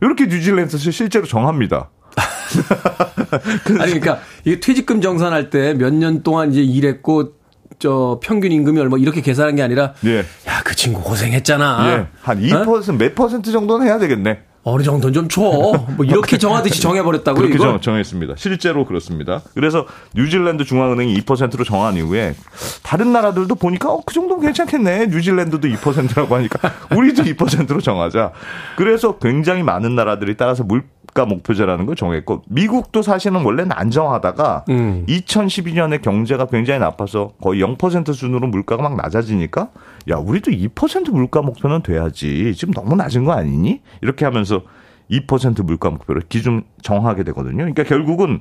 이렇게 0.00 0.26
뉴질랜드에서 0.26 0.90
실제로 0.90 1.24
정합니다. 1.26 1.88
아니 3.80 3.98
그러니까 4.00 4.18
이게 4.44 4.60
퇴직금 4.60 5.00
정산할 5.00 5.50
때 5.50 5.74
몇 5.74 5.92
년 5.92 6.22
동안 6.22 6.50
이제 6.52 6.62
일했고 6.62 7.32
저 7.78 8.20
평균 8.22 8.52
임금이 8.52 8.78
얼마 8.80 8.96
이렇게 8.98 9.20
계산한 9.20 9.56
게 9.56 9.62
아니라 9.62 9.94
예. 10.04 10.24
야그 10.46 10.74
친구 10.76 11.02
고생했잖아. 11.02 11.86
예. 11.92 12.06
한 12.22 12.40
2%, 12.40 12.96
몇 12.96 13.14
퍼센트 13.14 13.50
정도는 13.52 13.86
해야 13.86 13.98
되겠네. 13.98 14.40
어느 14.64 14.82
정도는 14.82 15.12
좀 15.12 15.28
줘. 15.28 15.42
뭐 15.42 16.04
이렇게 16.04 16.36
정하듯이 16.38 16.80
정해버렸다고요. 16.80 17.40
그렇게 17.40 17.54
이걸? 17.54 17.68
정, 17.68 17.80
정했습니다. 17.80 18.34
실제로 18.36 18.84
그렇습니다. 18.86 19.42
그래서 19.54 19.86
뉴질랜드 20.14 20.64
중앙은행이 20.64 21.14
2%로 21.20 21.64
정한 21.64 21.96
이후에 21.96 22.34
다른 22.82 23.12
나라들도 23.12 23.54
보니까 23.54 23.92
어, 23.92 24.00
그 24.04 24.14
정도면 24.14 24.46
괜찮겠네. 24.46 25.06
뉴질랜드도 25.06 25.68
2%라고 25.68 26.34
하니까 26.34 26.72
우리도 26.96 27.22
2%로 27.24 27.80
정하자. 27.80 28.32
그래서 28.76 29.18
굉장히 29.18 29.62
많은 29.62 29.94
나라들이 29.94 30.36
따라서 30.38 30.64
물가 30.64 31.26
목표제라는 31.26 31.84
걸 31.84 31.94
정했고 31.94 32.44
미국도 32.48 33.02
사실은 33.02 33.42
원래는 33.44 33.72
안 33.72 33.90
정하다가 33.90 34.64
음. 34.70 35.04
2012년에 35.08 36.00
경제가 36.00 36.46
굉장히 36.46 36.80
나빠서 36.80 37.32
거의 37.42 37.62
0% 37.62 38.06
수준으로 38.06 38.46
물가가 38.46 38.82
막 38.82 38.96
낮아지니까 38.96 39.68
야 40.10 40.16
우리도 40.16 40.50
2% 40.50 41.10
물가 41.10 41.42
목표는 41.42 41.82
돼야지 41.82 42.54
지금 42.56 42.74
너무 42.74 42.94
낮은 42.96 43.24
거 43.24 43.32
아니니? 43.32 43.80
이렇게 44.02 44.24
하면서 44.24 44.62
2% 45.10 45.62
물가 45.64 45.90
목표를 45.90 46.22
기준 46.28 46.62
정하게 46.82 47.24
되거든요. 47.24 47.58
그러니까 47.58 47.82
결국은 47.84 48.40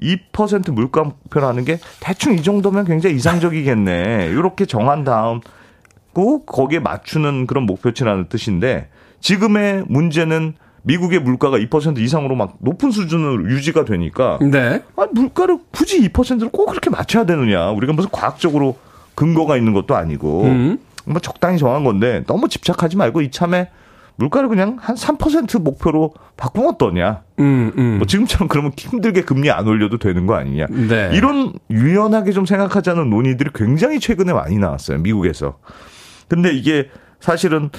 2% 0.00 0.72
물가 0.72 1.04
목표라는 1.04 1.64
게 1.64 1.78
대충 2.00 2.34
이 2.34 2.42
정도면 2.42 2.84
굉장히 2.84 3.16
이상적이겠네. 3.16 4.28
이렇게 4.32 4.66
정한 4.66 5.04
다음 5.04 5.40
꼭 6.12 6.46
거기에 6.46 6.78
맞추는 6.78 7.46
그런 7.46 7.64
목표치라는 7.64 8.28
뜻인데 8.28 8.88
지금의 9.20 9.84
문제는 9.88 10.54
미국의 10.84 11.20
물가가 11.20 11.58
2% 11.58 11.98
이상으로 11.98 12.34
막 12.34 12.56
높은 12.58 12.90
수준으로 12.90 13.50
유지가 13.50 13.84
되니까 13.84 14.38
네. 14.40 14.82
아, 14.96 15.06
물가를 15.12 15.58
굳이 15.70 16.08
2%를 16.08 16.48
꼭 16.50 16.66
그렇게 16.66 16.90
맞춰야 16.90 17.24
되느냐. 17.24 17.70
우리가 17.70 17.92
무슨 17.92 18.10
과학적으로 18.10 18.76
근거가 19.14 19.56
있는 19.56 19.72
것도 19.72 19.94
아니고 19.94 20.42
음. 20.44 20.78
뭐 21.04 21.20
적당히 21.20 21.58
정한 21.58 21.84
건데 21.84 22.24
너무 22.26 22.48
집착하지 22.48 22.96
말고 22.96 23.22
이참에 23.22 23.68
물가를 24.16 24.48
그냥 24.48 24.76
한 24.80 24.94
3% 24.94 25.60
목표로 25.62 26.12
바꾸면 26.36 26.70
어떠냐. 26.70 27.22
음, 27.40 27.72
음. 27.76 27.98
뭐 27.98 28.06
지금처럼 28.06 28.48
그러면 28.48 28.72
힘들게 28.76 29.22
금리 29.22 29.50
안 29.50 29.66
올려도 29.66 29.98
되는 29.98 30.26
거 30.26 30.34
아니냐. 30.34 30.66
네. 30.66 31.10
이런 31.14 31.52
유연하게 31.70 32.32
좀 32.32 32.44
생각하자는 32.44 33.08
논의들이 33.08 33.50
굉장히 33.54 34.00
최근에 34.00 34.32
많이 34.32 34.58
나왔어요. 34.58 34.98
미국에서. 34.98 35.58
근데 36.28 36.52
이게 36.52 36.88
사실은 37.22 37.70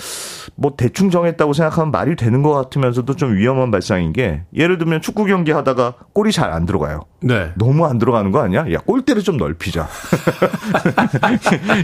뭐 0.56 0.74
대충 0.78 1.10
정했다고 1.10 1.54
생각하면 1.54 1.92
말이 1.92 2.16
되는 2.16 2.42
것 2.42 2.52
같으면서도 2.54 3.16
좀 3.16 3.36
위험한 3.36 3.72
발상인 3.72 4.14
게 4.14 4.44
예를 4.56 4.78
들면 4.78 5.02
축구 5.02 5.26
경기 5.26 5.52
하다가 5.52 5.96
골이 6.14 6.32
잘 6.32 6.54
안 6.54 6.66
들어가요. 6.66 7.02
네. 7.20 7.52
너무 7.56 7.86
안 7.86 7.98
들어가는 7.98 8.32
거 8.32 8.40
아니야? 8.40 8.66
야, 8.72 8.78
골대를 8.86 9.24
좀 9.24 9.38
넓히자. 9.38 9.88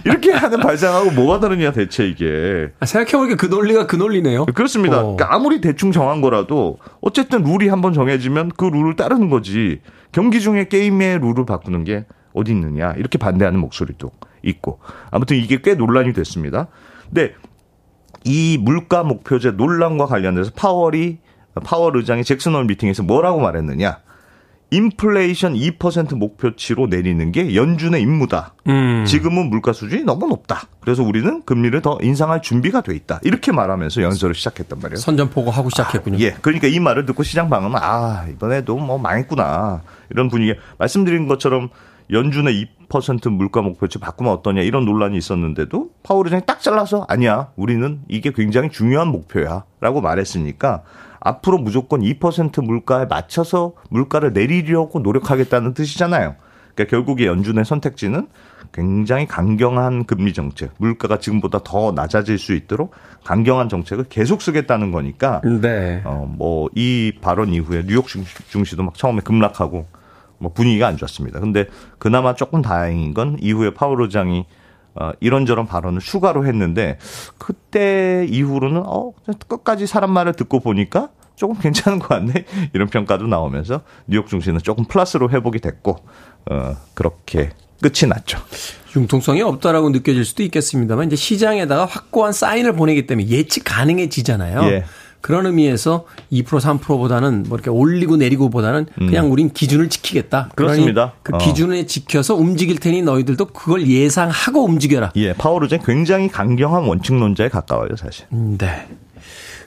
이렇게 0.05 0.31
하는 0.31 0.59
발상하고 0.59 1.11
뭐가 1.11 1.39
다르냐, 1.39 1.71
대체 1.71 2.07
이게. 2.07 2.69
아, 2.79 2.85
생각해보니까 2.85 3.35
그 3.35 3.45
논리가 3.47 3.87
그 3.87 3.95
논리네요. 3.95 4.45
그렇습니다. 4.45 4.99
어. 4.99 5.15
그러니까 5.15 5.35
아무리 5.35 5.61
대충 5.61 5.91
정한 5.91 6.21
거라도 6.21 6.77
어쨌든 7.01 7.43
룰이 7.43 7.67
한번 7.67 7.93
정해지면 7.93 8.51
그 8.57 8.65
룰을 8.65 8.95
따르는 8.95 9.29
거지. 9.29 9.81
경기 10.11 10.39
중에 10.39 10.67
게임의 10.67 11.19
룰을 11.19 11.45
바꾸는 11.45 11.83
게 11.83 12.05
어디 12.33 12.51
있느냐. 12.51 12.93
이렇게 12.97 13.17
반대하는 13.17 13.59
목소리도 13.59 14.11
있고. 14.43 14.79
아무튼 15.11 15.37
이게 15.37 15.59
꽤 15.63 15.75
논란이 15.75 16.13
됐습니다. 16.13 16.67
근데 17.07 17.33
이 18.25 18.57
물가 18.59 19.03
목표제 19.03 19.51
논란과 19.51 20.05
관련해서 20.05 20.51
파월이 20.55 21.17
파월 21.63 21.97
의장이 21.97 22.23
잭슨홀 22.23 22.65
미팅에서 22.65 23.03
뭐라고 23.03 23.39
말했느냐? 23.39 23.99
인플레이션 24.71 25.55
2% 25.55 26.15
목표치로 26.15 26.87
내리는 26.87 27.31
게 27.31 27.55
연준의 27.55 28.01
임무다. 28.03 28.53
음. 28.67 29.03
지금은 29.05 29.49
물가 29.49 29.73
수준이 29.73 30.03
너무 30.03 30.27
높다. 30.27 30.63
그래서 30.79 31.01
우리는 31.01 31.41
금리를 31.43 31.81
더 31.81 31.97
인상할 32.01 32.43
준비가 32.43 32.81
돼 32.81 32.95
있다. 32.95 33.19
이렇게 33.23 33.51
말하면서 33.51 34.03
연설을 34.03 34.35
시작했단 34.35 34.79
말이에요. 34.79 34.97
선전포고 34.97 35.49
하고 35.49 35.69
시작했군요. 35.71 36.19
예. 36.19 36.35
그러니까 36.41 36.67
이 36.67 36.79
말을 36.79 37.07
듣고 37.07 37.23
시장 37.23 37.49
방은 37.49 37.71
아, 37.75 38.27
이번에도 38.29 38.77
뭐 38.77 38.99
망했구나. 38.99 39.81
이런 40.11 40.27
분위기. 40.29 40.53
말씀드린 40.77 41.27
것처럼 41.27 41.69
연준의 42.11 42.67
2% 42.89 43.29
물가 43.29 43.61
목표치 43.61 43.99
바꾸면 43.99 44.33
어떠냐 44.33 44.61
이런 44.61 44.85
논란이 44.85 45.17
있었는데도 45.17 45.91
파월 46.03 46.25
의장이 46.25 46.43
딱 46.45 46.59
잘라서 46.61 47.05
아니야. 47.07 47.49
우리는 47.55 48.01
이게 48.07 48.31
굉장히 48.31 48.69
중요한 48.69 49.09
목표야. 49.09 49.63
라고 49.79 50.01
말했으니까 50.01 50.83
앞으로 51.19 51.59
무조건 51.59 52.01
2% 52.01 52.63
물가에 52.63 53.05
맞춰서 53.05 53.73
물가를 53.89 54.33
내리려고 54.33 54.99
노력하겠다는 54.99 55.73
뜻이잖아요. 55.75 56.35
그러니까 56.73 56.89
결국에 56.95 57.27
연준의 57.27 57.65
선택지는 57.65 58.27
굉장히 58.71 59.25
강경한 59.27 60.05
금리 60.05 60.33
정책, 60.33 60.71
물가가 60.77 61.19
지금보다 61.19 61.59
더 61.63 61.91
낮아질 61.91 62.37
수 62.37 62.53
있도록 62.53 62.91
강경한 63.25 63.67
정책을 63.69 64.05
계속 64.09 64.41
쓰겠다는 64.41 64.91
거니까 64.91 65.41
네. 65.61 66.01
어, 66.05 66.31
뭐, 66.37 66.69
이 66.75 67.11
발언 67.21 67.49
이후에 67.53 67.83
뉴욕 67.85 68.07
증시- 68.07 68.47
증시도 68.49 68.83
막 68.83 68.93
처음에 68.95 69.21
급락하고 69.21 69.87
뭐 70.39 70.51
분위기가 70.51 70.87
안 70.87 70.97
좋았습니다. 70.97 71.39
근데 71.39 71.67
그나마 71.97 72.33
조금 72.33 72.61
다행인 72.61 73.13
건 73.13 73.37
이후에 73.39 73.73
파월 73.73 74.01
의장이 74.01 74.45
어, 74.95 75.11
이런저런 75.19 75.67
발언을 75.67 76.01
추가로 76.01 76.45
했는데 76.45 76.97
그때 77.37 78.25
이후로는 78.29 78.81
어, 78.85 79.11
끝까지 79.47 79.85
사람 79.87 80.11
말을 80.11 80.33
듣고 80.33 80.59
보니까 80.59 81.09
조금 81.35 81.57
괜찮은 81.57 81.99
것 81.99 82.09
같네. 82.09 82.45
이런 82.73 82.89
평가도 82.89 83.27
나오면서 83.27 83.81
뉴욕 84.07 84.27
증시는 84.27 84.59
조금 84.59 84.85
플러스로 84.85 85.29
회복이 85.29 85.59
됐고 85.59 85.97
어, 86.49 86.75
그렇게 86.93 87.51
끝이 87.81 88.09
났죠. 88.09 88.39
융통성이 88.95 89.41
없다라고 89.41 89.89
느껴질 89.89 90.25
수도 90.25 90.43
있겠습니다만 90.43 91.07
이제 91.07 91.15
시장에다가 91.15 91.85
확고한 91.85 92.33
사인을 92.33 92.73
보내기 92.73 93.07
때문에 93.07 93.27
예측 93.29 93.63
가능해지잖아요. 93.63 94.63
예. 94.65 94.83
그런 95.21 95.45
의미에서 95.45 96.05
2% 96.31 96.45
3%보다는 96.45 97.43
뭐 97.47 97.57
이렇게 97.57 97.69
올리고 97.69 98.17
내리고보다는 98.17 98.87
그냥 98.95 99.31
우린 99.31 99.49
기준을 99.51 99.89
지키겠다. 99.89 100.49
음. 100.51 100.55
그렇습니다. 100.55 101.13
그 101.23 101.35
어. 101.35 101.37
기준에 101.37 101.85
지켜서 101.85 102.35
움직일 102.35 102.79
테니 102.79 103.01
너희들도 103.01 103.45
그걸 103.47 103.87
예상하고 103.87 104.63
움직여라. 104.63 105.11
예, 105.17 105.33
의장 105.33 105.79
굉장히 105.85 106.29
강경한 106.29 106.83
원칙론자에 106.83 107.49
가까워요, 107.49 107.95
사실. 107.97 108.25
음, 108.31 108.57
네. 108.57 108.87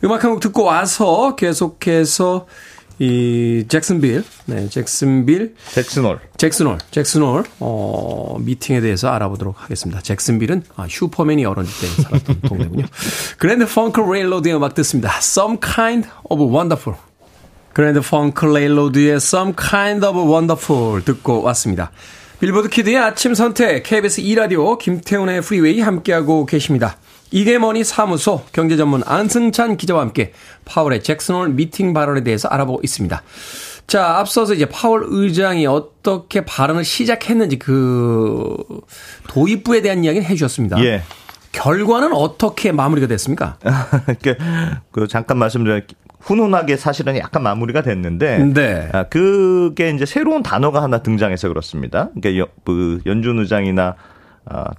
음악 0.05 0.25
한 0.25 0.33
곡 0.33 0.41
듣고 0.41 0.65
와서 0.65 1.37
계속해서 1.37 2.47
이 2.99 3.65
잭슨빌, 3.69 4.25
네, 4.47 4.69
잭슨빌 4.69 5.55
잭슨홀. 5.73 6.21
잭슨홀, 6.37 6.79
잭슨홀, 6.91 7.45
어, 7.61 8.37
미팅에 8.41 8.81
대해서 8.81 9.09
알아보도록 9.09 9.61
하겠습니다. 9.63 10.01
잭슨빌은 10.01 10.63
아, 10.77 10.87
슈퍼맨이 10.89 11.45
어렸을 11.45 11.71
때 11.81 12.03
살았던 12.03 12.41
동네군요. 12.49 12.87
그랜드 13.39 13.67
펑크 13.67 14.01
레일로드의 14.01 14.55
음악 14.55 14.75
듣습니다. 14.75 15.11
Some 15.19 15.59
kind 15.61 16.09
of 16.29 16.43
wonderful. 16.45 16.99
그랜드 17.73 18.01
펑크 18.01 18.45
레일로드의 18.47 19.17
Some 19.17 19.55
kind 19.59 20.05
of 20.07 20.19
wonderful 20.19 21.03
듣고 21.05 21.43
왔습니다. 21.43 21.91
빌보드 22.41 22.69
kid의 22.69 22.99
아침 22.99 23.35
선택, 23.35 23.85
KBS 23.85 24.21
2 24.21 24.35
라디오, 24.35 24.77
김태훈의 24.77 25.43
Freeway 25.43 25.81
함께하고 25.81 26.45
계십니다. 26.45 26.97
이게 27.33 27.59
머니 27.59 27.83
사무소 27.85 28.43
경제 28.53 28.77
전문 28.77 29.03
안승찬 29.05 29.77
기자와 29.79 30.03
함께 30.03 30.33
파월의 30.65 31.03
잭슨홀 31.03 31.49
미팅 31.51 31.93
발언에 31.95 32.23
대해서 32.23 32.49
알아보고 32.49 32.81
있습니다. 32.85 33.23
자, 33.87 34.19
앞서서 34.19 34.55
이제 34.55 34.67
파월 34.67 35.03
의장이 35.07 35.67
어떻게 35.67 36.45
발언을 36.45 36.85
시작했는지 36.85 37.59
그 37.59 38.57
도입부에 39.29 39.81
대한 39.83 40.05
이야기를 40.05 40.27
해 40.29 40.35
주셨습니다. 40.35 40.83
예. 40.85 41.03
결과는 41.53 42.13
어떻게 42.13 42.73
마무리가 42.73 43.07
됐습니까? 43.09 43.59
이렇게 44.09 44.37
그 44.93 45.07
잠깐 45.09 45.39
말씀드린 45.39 45.83
훈훈하게 46.21 46.77
사실은 46.77 47.17
약간 47.19 47.43
마무리가 47.43 47.83
됐는데 47.83 48.39
네. 48.55 48.89
아, 48.93 49.03
그게 49.05 49.91
이제 49.91 50.07
새로운 50.07 50.43
단어가 50.43 50.83
하나 50.83 51.03
등장해서 51.03 51.49
그렇습니다. 51.49 52.09
그러니까 52.15 52.39
여- 52.43 52.49
그 52.65 53.01
연준 53.07 53.39
의장이나 53.41 53.83
아, 53.89 53.95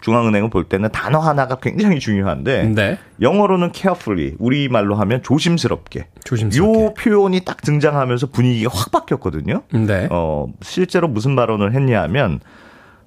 중앙은행을 0.02 0.50
볼 0.50 0.66
때는 0.66 0.90
단어 0.92 1.20
하나가 1.20 1.56
굉장히 1.56 2.00
중요한데 2.00 2.64
네. 2.66 2.98
영어로는 3.22 3.72
carefully 3.74 4.36
우리 4.40 4.68
말로 4.68 4.96
하면 4.96 5.24
조심스럽게. 5.24 6.08
조심스럽게. 6.26 6.84
요 6.86 6.94
표현이 6.94 7.46
딱 7.46 7.62
등장하면서 7.62 8.28
분위기가 8.28 8.72
확 8.74 8.92
바뀌었거든요. 8.92 9.64
네. 9.72 10.08
어, 10.12 10.48
실제로 10.62 11.08
무슨 11.08 11.36
발언을 11.36 11.74
했냐면 11.74 12.40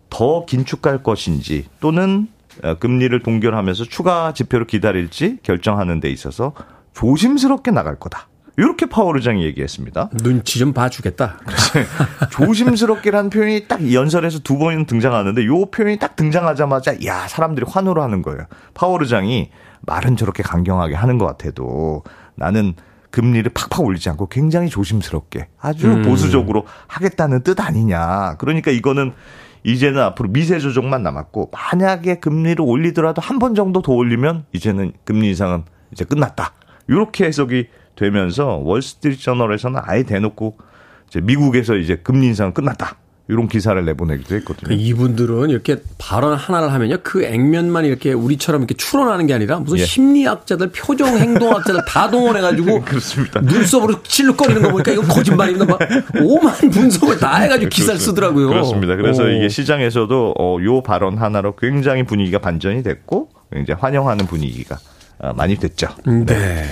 더 0.08 0.44
긴축할 0.46 1.02
것인지 1.02 1.66
또는 1.80 2.28
어, 2.62 2.74
금리를 2.74 3.18
동결하면서 3.20 3.84
추가 3.84 4.32
지표를 4.32 4.66
기다릴지 4.66 5.38
결정하는 5.42 6.00
데 6.00 6.10
있어서 6.10 6.52
조심스럽게 6.94 7.70
나갈 7.70 7.96
거다. 7.96 8.28
이렇게 8.58 8.86
파월 8.86 9.16
의장이 9.16 9.44
얘기했습니다. 9.44 10.10
눈치 10.22 10.58
좀 10.58 10.72
봐주겠다. 10.72 11.38
조심스럽게라는 12.30 13.30
표현이 13.30 13.68
딱 13.68 13.92
연설에서 13.92 14.38
두 14.40 14.56
번 14.56 14.86
등장하는데 14.86 15.44
요 15.46 15.66
표현이 15.66 15.98
딱 15.98 16.16
등장하자마자 16.16 17.04
야 17.04 17.28
사람들이 17.28 17.66
환호를 17.68 18.02
하는 18.02 18.22
거예요. 18.22 18.46
파월 18.74 19.02
의장이 19.02 19.50
말은 19.82 20.16
저렇게 20.16 20.42
강경하게 20.42 20.94
하는 20.94 21.18
것 21.18 21.26
같아도 21.26 22.02
나는 22.34 22.74
금리를 23.10 23.50
팍팍 23.52 23.80
올리지 23.84 24.08
않고 24.10 24.28
굉장히 24.28 24.68
조심스럽게 24.68 25.48
아주 25.60 26.02
보수적으로 26.02 26.64
하겠다는 26.86 27.42
뜻 27.42 27.60
아니냐. 27.60 28.36
그러니까 28.38 28.70
이거는 28.70 29.12
이제는 29.64 30.00
앞으로 30.00 30.30
미세 30.30 30.58
조정만 30.58 31.02
남았고 31.02 31.50
만약에 31.52 32.20
금리를 32.20 32.60
올리더라도 32.60 33.20
한 33.20 33.38
번 33.38 33.54
정도 33.54 33.82
더 33.82 33.92
올리면 33.92 34.46
이제는 34.52 34.92
금리 35.04 35.28
인상은 35.28 35.64
이제 35.92 36.04
끝났다. 36.04 36.52
이렇게 36.88 37.24
해석이 37.26 37.68
되면서 37.96 38.60
월스트리트 38.62 39.22
저널에서는 39.22 39.80
아예 39.84 40.02
대놓고 40.04 40.56
이제 41.08 41.20
미국에서 41.20 41.76
이제 41.76 41.96
금리 41.96 42.26
인상은 42.26 42.52
끝났다. 42.52 42.96
이런 43.28 43.48
기사를 43.48 43.84
내보내기도 43.84 44.36
했거든요. 44.36 44.68
그 44.68 44.74
이분들은 44.74 45.50
이렇게 45.50 45.78
발언 45.98 46.34
하나를 46.34 46.72
하면요. 46.72 46.98
그 47.02 47.24
액면만 47.24 47.84
이렇게 47.84 48.12
우리처럼 48.12 48.60
이렇게 48.60 48.74
추론하는 48.74 49.26
게 49.26 49.34
아니라 49.34 49.58
무슨 49.58 49.78
예. 49.78 49.84
심리학자들, 49.84 50.70
표정 50.70 51.18
행동학자들 51.18 51.84
다 51.88 52.08
동원해가지고 52.08 52.82
그렇습니다. 52.86 53.40
눈썹으로 53.40 54.00
칠룩거리는 54.04 54.62
거 54.62 54.70
보니까 54.70 54.92
이건 54.92 55.08
거짓말입니다. 55.08 55.66
막 55.66 55.80
오만 56.22 56.54
분석을 56.70 57.18
다 57.18 57.38
해가지고 57.38 57.68
기사를 57.68 57.98
쓰더라고요. 57.98 58.46
그렇습니다. 58.46 58.94
그래서 58.94 59.24
오. 59.24 59.28
이게 59.28 59.48
시장에서도 59.48 60.34
어, 60.38 60.58
요 60.62 60.82
발언 60.82 61.18
하나로 61.18 61.56
굉장히 61.56 62.04
분위기가 62.04 62.38
반전이 62.38 62.84
됐고 62.84 63.30
이제 63.60 63.72
환영하는 63.72 64.26
분위기가 64.26 64.78
어, 65.18 65.32
많이 65.32 65.56
됐죠. 65.56 65.88
네. 66.06 66.64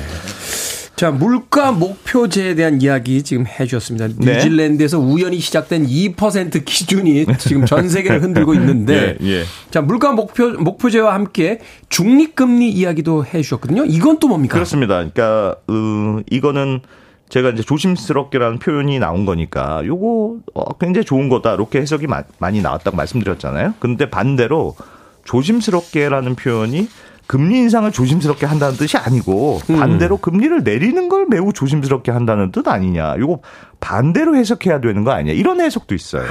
자, 1.04 1.10
물가 1.10 1.70
목표제에 1.70 2.54
대한 2.54 2.80
이야기 2.80 3.22
지금 3.22 3.44
해 3.46 3.66
주셨습니다. 3.66 4.08
네. 4.16 4.36
뉴질랜드에서 4.36 4.98
우연히 4.98 5.38
시작된 5.38 5.86
2% 5.86 6.64
기준이 6.64 7.26
지금 7.36 7.66
전 7.66 7.90
세계를 7.90 8.22
흔들고 8.22 8.54
있는데 8.54 9.18
예, 9.20 9.26
예. 9.40 9.42
자, 9.70 9.82
물가 9.82 10.12
목표 10.12 10.48
목표제와 10.52 11.12
함께 11.12 11.60
중립 11.90 12.34
금리 12.34 12.70
이야기도 12.70 13.22
해 13.26 13.42
주셨거든요. 13.42 13.84
이건 13.84 14.18
또 14.18 14.28
뭡니까? 14.28 14.54
그렇습니다. 14.54 14.94
그러니까 14.94 15.56
어, 15.68 16.20
이거는 16.30 16.80
제가 17.28 17.50
이제 17.50 17.62
조심스럽게라는 17.62 18.58
표현이 18.58 18.98
나온 18.98 19.26
거니까 19.26 19.82
요거 19.84 20.36
어, 20.54 20.78
굉장히 20.78 21.04
좋은 21.04 21.28
거다 21.28 21.52
이렇게 21.52 21.82
해석이 21.82 22.06
마- 22.06 22.22
많이 22.38 22.62
나왔다고 22.62 22.96
말씀드렸잖아요. 22.96 23.74
근데 23.78 24.08
반대로 24.08 24.74
조심스럽게라는 25.24 26.34
표현이 26.34 26.88
금리 27.26 27.58
인상을 27.58 27.90
조심스럽게 27.90 28.46
한다는 28.46 28.76
뜻이 28.76 28.96
아니고 28.96 29.60
음. 29.70 29.78
반대로 29.78 30.16
금리를 30.18 30.62
내리는 30.62 31.08
걸 31.08 31.26
매우 31.28 31.52
조심스럽게 31.52 32.12
한다는 32.12 32.52
뜻 32.52 32.68
아니냐. 32.68 33.16
요거 33.18 33.40
반대로 33.80 34.36
해석해야 34.36 34.80
되는 34.80 35.04
거 35.04 35.12
아니냐. 35.12 35.32
이런 35.32 35.60
해석도 35.60 35.94
있어요. 35.94 36.24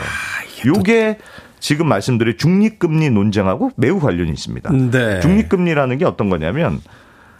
요게 0.66 1.18
지금 1.60 1.88
말씀드린 1.88 2.38
중립금리 2.38 3.10
논쟁하고 3.10 3.72
매우 3.76 4.00
관련이 4.00 4.32
있습니다. 4.32 4.72
네. 4.92 5.20
중립금리라는 5.22 5.98
게 5.98 6.06
어떤 6.06 6.30
거냐면 6.30 6.82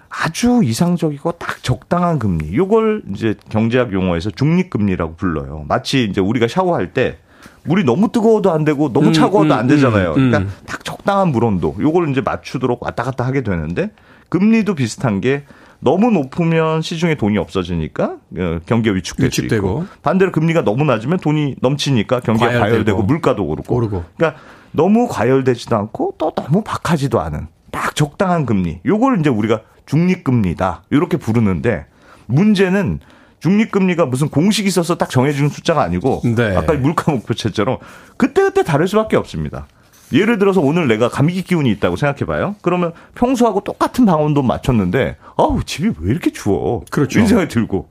아주 0.10 0.62
이상적이고 0.64 1.34
딱 1.34 1.62
적당한 1.64 2.20
금리. 2.20 2.56
요걸 2.56 3.04
이제 3.14 3.36
경제학 3.50 3.94
용어에서 3.94 4.30
중립금리라고 4.32 5.16
불러요. 5.16 5.66
마치 5.68 6.06
이제 6.06 6.22
우리가 6.22 6.48
샤워할 6.48 6.94
때 6.94 7.18
물이 7.66 7.84
너무 7.84 8.12
뜨거워도 8.12 8.52
안 8.52 8.66
되고 8.66 8.92
너무 8.92 9.08
음, 9.08 9.14
차가워도 9.14 9.54
음, 9.54 9.60
안 9.60 9.68
되잖아요. 9.68 10.14
음, 10.14 10.18
음. 10.18 10.32
그러니까 10.32 10.52
딱 10.66 10.84
적당한 10.84 11.30
물 11.30 11.44
온도. 11.46 11.76
요걸 11.80 12.10
이제 12.10 12.22
맞추도록 12.22 12.84
왔다 12.84 13.04
갔다 13.04 13.26
하게 13.26 13.42
되는데 13.42 13.92
금리도 14.30 14.76
비슷한 14.76 15.22
게 15.22 15.44
너무 15.80 16.12
높으면 16.12 16.82
시중에 16.82 17.16
돈이 17.16 17.38
없어지니까 17.38 18.16
어, 18.38 18.60
경기가 18.66 18.96
위축될 18.96 19.32
수 19.32 19.42
위축되고. 19.42 19.68
있고 19.68 19.86
반대로 20.02 20.32
금리가 20.32 20.64
너무 20.64 20.84
낮으면 20.86 21.20
돈이 21.20 21.56
넘치니까 21.62 22.22
경기가 22.22 22.48
과열되고. 22.48 22.72
과열되고, 22.72 23.04
물가도 23.04 23.46
오르고. 23.46 23.76
오르고. 23.76 24.04
그러니까 24.18 24.40
너무 24.72 25.08
과열되지도 25.10 25.76
않고 25.76 26.16
또 26.18 26.32
너무 26.32 26.64
박하지도 26.64 27.20
않은 27.22 27.48
딱 27.72 27.96
적당한 27.96 28.46
금리. 28.46 28.80
요걸 28.86 29.20
이제 29.20 29.30
우리가 29.30 29.62
중립금리다. 29.86 30.84
이렇게 30.90 31.18
부르는데 31.18 31.86
문제는 32.28 33.00
중립금리가 33.44 34.06
무슨 34.06 34.30
공식이 34.30 34.70
있어서 34.70 34.96
딱 34.96 35.10
정해진 35.10 35.50
숫자가 35.50 35.84
아니고 35.84 36.22
네. 36.24 36.56
아까 36.56 36.74
물가 36.74 37.12
목표체처럼 37.12 37.78
그때그때 38.16 38.64
다를 38.64 38.88
수밖에 38.88 39.18
없습니다. 39.18 39.68
예를 40.14 40.38
들어서 40.38 40.62
오늘 40.62 40.88
내가 40.88 41.10
감기 41.10 41.42
기운이 41.42 41.70
있다고 41.72 41.98
생각해 41.98 42.26
봐요. 42.26 42.56
그러면 42.62 42.94
평소하고 43.16 43.62
똑같은 43.62 44.06
방온도 44.06 44.44
맞췄는데 44.44 45.18
아우 45.36 45.62
집이 45.62 45.92
왜 46.00 46.12
이렇게 46.12 46.32
추워? 46.32 46.86
그렇죠. 46.90 47.20
이런 47.20 47.28
생각이 47.28 47.50
들고 47.50 47.90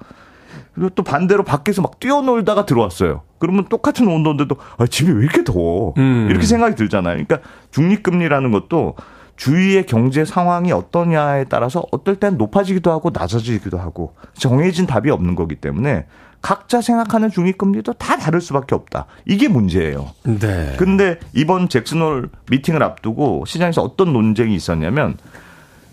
그리고 0.74 0.88
또 0.90 1.03
반대로 1.03 1.42
밖에서 1.42 1.82
막 1.82 2.00
뛰어놀다가 2.00 2.64
들어왔어요. 2.64 3.20
그러면 3.38 3.66
똑같은 3.68 4.09
온도인데도 4.09 4.57
아, 4.78 4.86
집이 4.86 5.12
왜 5.12 5.24
이렇게 5.24 5.44
더워? 5.44 5.92
음. 5.98 6.28
이렇게 6.30 6.46
생각이 6.46 6.76
들잖아요. 6.76 7.22
그러니까 7.26 7.40
중립금리라는 7.72 8.53
것도 8.53 8.94
주위의 9.43 9.86
경제 9.86 10.24
상황이 10.24 10.70
어떠냐에 10.70 11.47
따라서 11.49 11.82
어떨 11.90 12.14
땐 12.14 12.36
높아지기도 12.36 12.93
하고 12.93 13.11
낮아지기도 13.12 13.76
하고 13.76 14.14
정해진 14.34 14.86
답이 14.86 15.11
없는 15.11 15.34
거기 15.34 15.57
때문에 15.57 16.07
각자 16.40 16.80
생각하는 16.80 17.28
중립금리도 17.28 17.95
다 17.95 18.16
다를 18.16 18.40
수밖에 18.40 18.76
없다. 18.76 19.07
이게 19.26 19.49
문제예요. 19.49 20.11
네. 20.22 20.76
근데 20.78 21.18
이번 21.32 21.68
잭슨홀 21.68 22.30
미팅을 22.51 22.84
앞두고 22.84 23.43
시장에서 23.45 23.82
어떤 23.82 24.12
논쟁이 24.12 24.55
있었냐면 24.55 25.16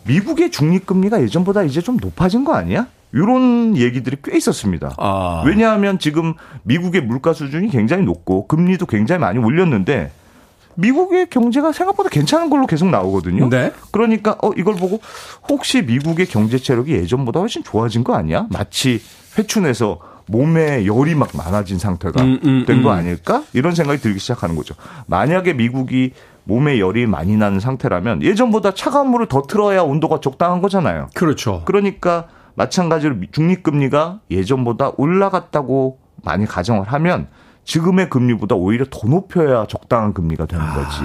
미국의 0.06 0.52
중립금리가 0.52 1.20
예전보다 1.24 1.64
이제 1.64 1.82
좀 1.82 1.98
높아진 2.00 2.44
거 2.44 2.54
아니야? 2.54 2.86
이런 3.12 3.76
얘기들이 3.76 4.18
꽤 4.24 4.38
있었습니다. 4.38 4.94
아. 4.98 5.42
왜냐하면 5.44 5.98
지금 5.98 6.36
미국의 6.62 7.02
물가 7.02 7.34
수준이 7.34 7.70
굉장히 7.70 8.04
높고 8.04 8.46
금리도 8.46 8.86
굉장히 8.86 9.20
많이 9.22 9.40
올렸는데 9.40 10.12
미국의 10.80 11.30
경제가 11.30 11.72
생각보다 11.72 12.10
괜찮은 12.10 12.50
걸로 12.50 12.66
계속 12.66 12.90
나오거든요. 12.90 13.50
네. 13.50 13.72
그러니까 13.92 14.38
어 14.42 14.52
이걸 14.56 14.76
보고 14.76 15.00
혹시 15.50 15.82
미국의 15.82 16.26
경제 16.28 16.58
체력이 16.58 16.94
예전보다 16.94 17.40
훨씬 17.40 17.64
좋아진 17.64 18.04
거 18.04 18.16
아니야? 18.16 18.48
마치 18.50 19.02
회춘해서 19.38 20.00
몸에 20.28 20.86
열이 20.86 21.16
막 21.16 21.30
많아진 21.34 21.80
상태가 21.80 22.22
음, 22.22 22.40
음, 22.44 22.66
된거 22.68 22.92
음. 22.92 22.98
아닐까? 22.98 23.44
이런 23.54 23.74
생각이 23.74 24.00
들기 24.00 24.20
시작하는 24.20 24.56
거죠. 24.56 24.76
만약에 25.08 25.54
미국이 25.54 26.14
몸에 26.44 26.80
열이 26.80 27.06
많이 27.08 27.36
나는 27.36 27.60
상태라면 27.60 28.24
예전보다 28.24 28.74
차가운 28.74 29.10
물을 29.10 29.28
더 29.28 29.42
틀어야 29.44 29.82
온도가 29.82 30.20
적당한 30.22 30.62
거잖아요. 30.62 31.10
그렇죠. 31.14 31.64
그러니까 31.66 32.28
마찬가지로 32.56 33.16
중립금리가 33.32 34.20
예전보다 34.32 34.92
올라갔다고 34.98 36.00
많이 36.24 36.46
가정을 36.46 36.84
하면 36.88 37.28
지금의 37.70 38.10
금리보다 38.10 38.56
오히려 38.56 38.84
더 38.90 39.08
높여야 39.08 39.68
적당한 39.68 40.12
금리가 40.12 40.48
되는 40.48 40.66
거지. 40.74 41.02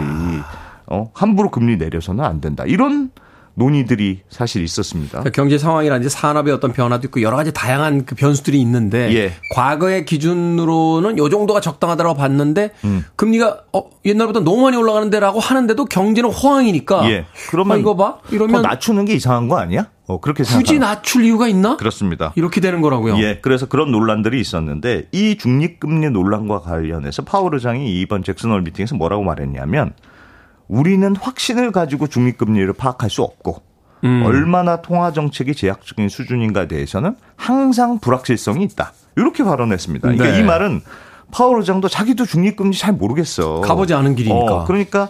어, 0.87 1.11
함부로 1.13 1.51
금리 1.51 1.77
내려서는 1.77 2.25
안 2.25 2.41
된다. 2.41 2.65
이런 2.67 3.11
논의들이 3.55 4.21
사실 4.29 4.63
있었습니다. 4.65 5.21
그러니까 5.21 5.31
경제 5.31 5.59
상황이라든지 5.59 6.09
산업의 6.09 6.53
어떤 6.53 6.73
변화도 6.73 7.07
있고 7.07 7.23
여러 7.23 7.37
가지 7.37 7.53
다양한 7.53 8.05
그 8.05 8.15
변수들이 8.15 8.61
있는데 8.61 9.15
예. 9.15 9.33
과거의 9.55 10.05
기준으로는 10.05 11.19
요 11.19 11.29
정도가 11.29 11.61
적당하다고 11.61 12.15
봤는데 12.15 12.71
음. 12.85 13.05
금리가 13.17 13.63
어 13.73 13.91
옛날보다 14.05 14.41
너무 14.41 14.63
많이 14.63 14.77
올라가는데라고 14.77 15.41
하는데도 15.41 15.85
경제는 15.85 16.31
호황이니까 16.31 17.11
예. 17.11 17.27
그러면 17.51 17.77
아, 17.77 17.81
이거 17.81 17.97
봐더 17.97 18.21
이러면 18.31 18.63
낮추는 18.63 19.05
게 19.05 19.15
이상한 19.15 19.49
거 19.49 19.59
아니야? 19.59 19.89
어, 20.07 20.21
그렇게 20.21 20.43
굳이 20.43 20.53
생각합니다. 20.53 20.87
낮출 20.87 21.25
이유가 21.25 21.49
있나? 21.49 21.77
그렇습니다. 21.77 22.33
이렇게 22.35 22.61
되는 22.61 22.83
거라고요. 22.83 23.17
예, 23.19 23.39
그래서 23.41 23.67
그런 23.67 23.91
논란들이 23.91 24.39
있었는데 24.39 25.09
이 25.13 25.37
중립금리 25.39 26.11
논란과 26.11 26.61
관련해서 26.61 27.23
파월 27.23 27.55
의장이 27.55 28.01
이번 28.01 28.23
잭슨홀 28.23 28.63
미팅에서 28.63 28.97
뭐라고 28.97 29.23
말했냐면 29.23 29.95
우리는 30.69 31.15
확신을 31.17 31.73
가지고 31.73 32.07
중립금리를 32.07 32.73
파악할 32.73 33.11
수 33.11 33.23
없고 33.23 33.63
음. 34.05 34.23
얼마나 34.25 34.83
통화 34.83 35.13
정책이 35.13 35.55
제약적인 35.55 36.09
수준인가에 36.09 36.69
대해서는 36.69 37.17
항상 37.37 37.99
불확실성이 37.99 38.65
있다. 38.65 38.93
이렇게 39.17 39.45
발언했습니다. 39.45 40.09
그러니까 40.09 40.33
네. 40.33 40.41
이 40.41 40.43
말은 40.43 40.83
파월 41.31 41.59
의장도 41.61 41.89
자기도 41.89 42.25
중립금리 42.25 42.77
잘 42.77 42.93
모르겠어. 42.93 43.61
가보지 43.61 43.95
않은 43.95 44.15
길이니까. 44.15 44.55
어, 44.55 44.65
그러니까 44.65 45.09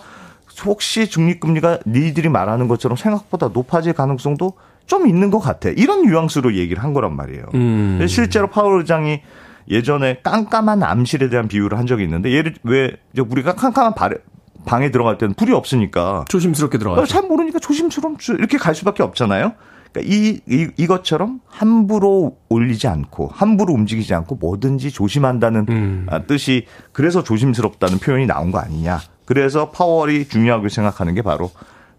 혹시 0.64 1.08
중립금리가 1.08 1.80
니들이 1.86 2.28
말하는 2.28 2.68
것처럼 2.68 2.96
생각보다 2.96 3.48
높아질 3.52 3.92
가능성도 3.92 4.54
좀 4.86 5.08
있는 5.08 5.30
것 5.30 5.40
같아. 5.40 5.70
이런 5.70 6.06
뉘앙스로 6.06 6.54
얘기를 6.54 6.82
한 6.82 6.92
거란 6.92 7.16
말이에요. 7.16 7.44
음. 7.54 8.04
실제로 8.06 8.48
파월 8.48 8.80
의장이 8.80 9.20
예전에 9.68 10.18
깜깜한 10.22 10.82
암실에 10.82 11.30
대한 11.30 11.48
비유를 11.48 11.78
한 11.78 11.86
적이 11.86 12.04
있는데 12.04 12.30
예를 12.30 12.54
왜 12.62 12.92
우리가 13.18 13.54
깜깜한 13.54 13.94
방에 14.64 14.90
들어갈 14.90 15.18
때는 15.18 15.34
불이 15.34 15.52
없으니까 15.52 16.24
조심스럽게 16.28 16.76
어, 16.76 16.78
들어가죠. 16.78 17.06
잘 17.06 17.22
모르니까 17.22 17.58
조심스러움 17.58 18.16
이렇게 18.38 18.58
갈 18.58 18.74
수밖에 18.74 19.02
없잖아요. 19.02 19.52
그러니까 19.92 20.12
이, 20.14 20.40
이 20.48 20.68
이것처럼 20.76 21.40
함부로 21.46 22.36
올리지 22.48 22.88
않고 22.88 23.30
함부로 23.32 23.72
움직이지 23.74 24.12
않고 24.14 24.36
뭐든지 24.36 24.90
조심한다는 24.90 25.66
음. 25.68 26.06
아, 26.10 26.20
뜻이 26.22 26.66
그래서 26.92 27.22
조심스럽다는 27.22 27.98
표현이 27.98 28.26
나온 28.26 28.50
거 28.50 28.58
아니냐. 28.58 29.00
그래서 29.24 29.70
파월이 29.70 30.28
중요하게 30.28 30.68
생각하는 30.68 31.14
게 31.14 31.22
바로 31.22 31.50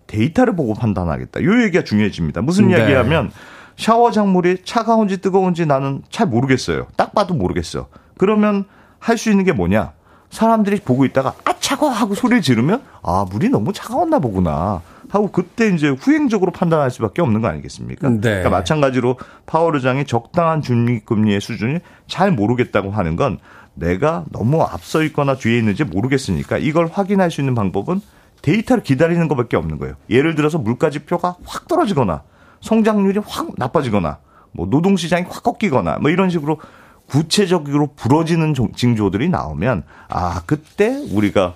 데이터를 0.08 0.56
보고 0.56 0.74
판단하겠다. 0.74 1.44
요 1.44 1.64
얘기가 1.64 1.84
중요해집니다. 1.84 2.42
무슨 2.42 2.68
네. 2.68 2.78
이야기하면 2.78 3.32
샤워 3.78 4.12
작물이 4.12 4.64
차가운지 4.64 5.22
뜨거운지 5.22 5.66
나는 5.66 6.02
잘 6.10 6.28
모르겠어요. 6.28 6.88
딱 6.96 7.14
봐도 7.16 7.34
모르겠어. 7.34 7.88
그러면 8.18 8.66
할 9.00 9.18
수 9.18 9.30
있는 9.30 9.44
게 9.46 9.52
뭐냐? 9.52 9.94
사람들이 10.30 10.80
보고 10.82 11.06
있다가 11.06 11.34
아 11.46 11.54
차가워 11.60 11.92
하고 11.92 12.16
소리를 12.16 12.42
지르면 12.42 12.82
아 13.04 13.26
물이 13.30 13.50
너무 13.50 13.74
차가웠나 13.74 14.20
보구나 14.20 14.82
하고 15.10 15.32
그때 15.32 15.70
이제 15.70 15.90
후행적으로 15.90 16.52
판단할 16.52 16.92
수밖에 16.92 17.22
없는 17.22 17.42
거 17.42 17.48
아니겠습니까? 17.48 18.10
네. 18.10 18.20
그러니까 18.22 18.50
마찬가지로 18.50 19.18
파월 19.46 19.76
의장이 19.76 20.06
적당한 20.06 20.62
중립금리의 20.62 21.40
수준을 21.42 21.82
잘 22.08 22.32
모르겠다고 22.32 22.92
하는 22.92 23.16
건 23.16 23.40
내가 23.76 24.26
너무 24.32 24.62
앞서 24.64 25.04
있거나 25.04 25.36
뒤에 25.36 25.58
있는지 25.58 25.84
모르겠으니까 25.84 26.58
이걸 26.58 26.90
확인할 26.92 27.30
수 27.32 27.42
있는 27.42 27.56
방법은 27.56 28.02
데이터를 28.42 28.84
기다리는 28.84 29.28
것밖에 29.28 29.58
없는 29.58 29.78
거예요. 29.78 29.96
예를 30.10 30.36
들어서 30.36 30.58
물가 30.58 30.90
지표가 30.90 31.36
확 31.46 31.68
떨어지거나 31.68 32.24
성장률이 32.62 33.22
확 33.26 33.50
나빠지거나 33.58 34.20
뭐 34.52 34.68
노동시장이 34.68 35.26
확 35.30 35.44
꺾이거나 35.44 35.98
뭐 36.00 36.10
이런 36.10 36.30
식으로 36.30 36.60
구체적으로 37.08 37.90
부러지는 37.96 38.54
종- 38.54 38.72
징조들이 38.74 39.30
나오면 39.30 39.84
아 40.10 40.42
그때 40.46 40.88
우리가 41.12 41.54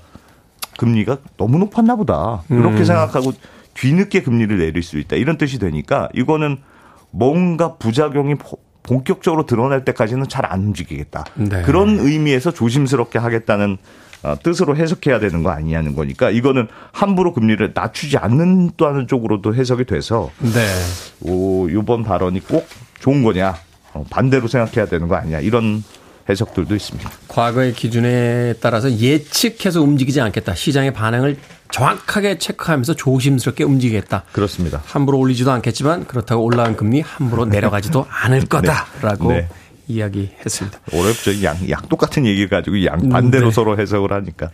금리가 0.78 1.18
너무 1.38 1.58
높았나 1.58 1.96
보다 1.96 2.44
이렇게 2.50 2.78
음. 2.80 2.84
생각하고 2.86 3.34
뒤늦게 3.74 4.22
금리를 4.24 4.58
내릴 4.58 4.82
수 4.84 4.98
있다 5.00 5.16
이런 5.16 5.38
뜻이 5.38 5.60
되니까 5.60 6.10
이거는 6.14 6.58
뭔가 7.12 7.76
부작용이 7.76 8.36
포- 8.36 8.60
본격적으로 8.84 9.46
드러날 9.46 9.84
때까지는 9.86 10.28
잘 10.30 10.46
안 10.46 10.62
움직이겠다 10.62 11.26
네. 11.36 11.62
그런 11.64 12.00
의미에서 12.00 12.52
조심스럽게 12.52 13.20
하겠다는 13.20 13.78
어, 14.22 14.36
뜻으로 14.44 14.76
해석해야 14.76 15.20
되는 15.20 15.44
거 15.44 15.50
아니냐는 15.50 15.96
거니까 15.96 16.30
이거는 16.30 16.68
함부로 16.92 17.32
금리를 17.34 17.72
낮추지 17.74 18.18
않는다는 18.18 19.08
쪽으로도 19.08 19.56
해석이 19.56 19.86
돼서 19.86 20.30
네. 20.40 20.66
오, 21.22 21.70
이번 21.70 22.04
발언이 22.04 22.42
꼭 22.42 22.68
좋은 23.00 23.24
거냐 23.24 23.50
어, 23.52 23.69
반대로 24.10 24.48
생각해야 24.48 24.86
되는 24.86 25.08
거 25.08 25.16
아니냐 25.16 25.40
이런 25.40 25.84
해석들도 26.30 26.76
있습니다. 26.76 27.10
과거의 27.28 27.74
기준에 27.74 28.54
따라서 28.62 28.92
예측해서 28.92 29.82
움직이지 29.82 30.22
않겠다. 30.22 30.54
시장의 30.54 30.94
반응을 30.94 31.38
정확하게 31.72 32.38
체크하면서 32.38 32.96
조심스럽게 32.96 33.64
움직이겠다. 33.64 34.24
그렇습니다. 34.32 34.82
함부로 34.86 35.18
올리지도 35.20 35.52
않겠지만 35.52 36.06
그렇다고 36.06 36.44
올라간 36.44 36.76
금리 36.76 37.02
함부로 37.02 37.46
내려가지도 37.46 38.06
않을 38.10 38.46
거다라고 38.46 39.32
네. 39.32 39.48
이야기했습니다. 39.88 40.80
어렵죠. 40.94 41.44
양, 41.44 41.58
약 41.70 41.90
똑같은 41.90 42.26
얘기 42.26 42.48
가지고 42.48 42.84
양 42.86 43.10
반대로 43.10 43.48
네. 43.48 43.52
서로 43.52 43.80
해석을 43.80 44.14
하니까. 44.14 44.52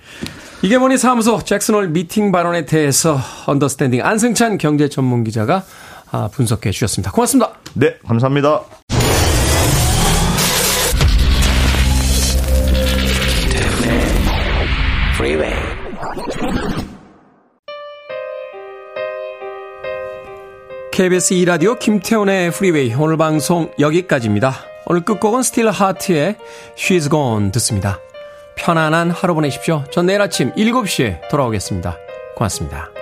이게 0.62 0.78
머니 0.78 0.98
사무소 0.98 1.44
잭슨홀 1.44 1.90
미팅 1.90 2.32
발언에 2.32 2.66
대해서 2.66 3.20
언더스탠딩 3.46 4.02
안승찬 4.04 4.58
경제 4.58 4.88
전문 4.88 5.26
기자가 5.26 5.64
아, 6.12 6.30
분석해 6.32 6.72
주셨습니다. 6.72 7.12
고맙습니다. 7.12 7.54
네, 7.74 7.98
감사합니다. 8.08 8.62
KBS 20.92 21.34
2라디오 21.34 21.80
김태훈의 21.80 22.52
Freeway 22.52 22.94
오늘 22.94 23.18
방송 23.18 23.72
여기까지입니다. 23.80 24.54
오늘 24.86 25.04
끝곡은 25.04 25.42
스틸 25.42 25.72
하트의 25.72 26.36
She's 26.78 27.10
Gone 27.10 27.52
듣습니다. 27.54 28.00
편안한 28.56 29.10
하루 29.10 29.34
보내십시오. 29.34 29.84
전 29.90 30.06
내일 30.06 30.22
아침 30.22 30.54
7시에 30.54 31.28
돌아오겠습니다. 31.30 31.98
고맙습니다. 32.36 32.95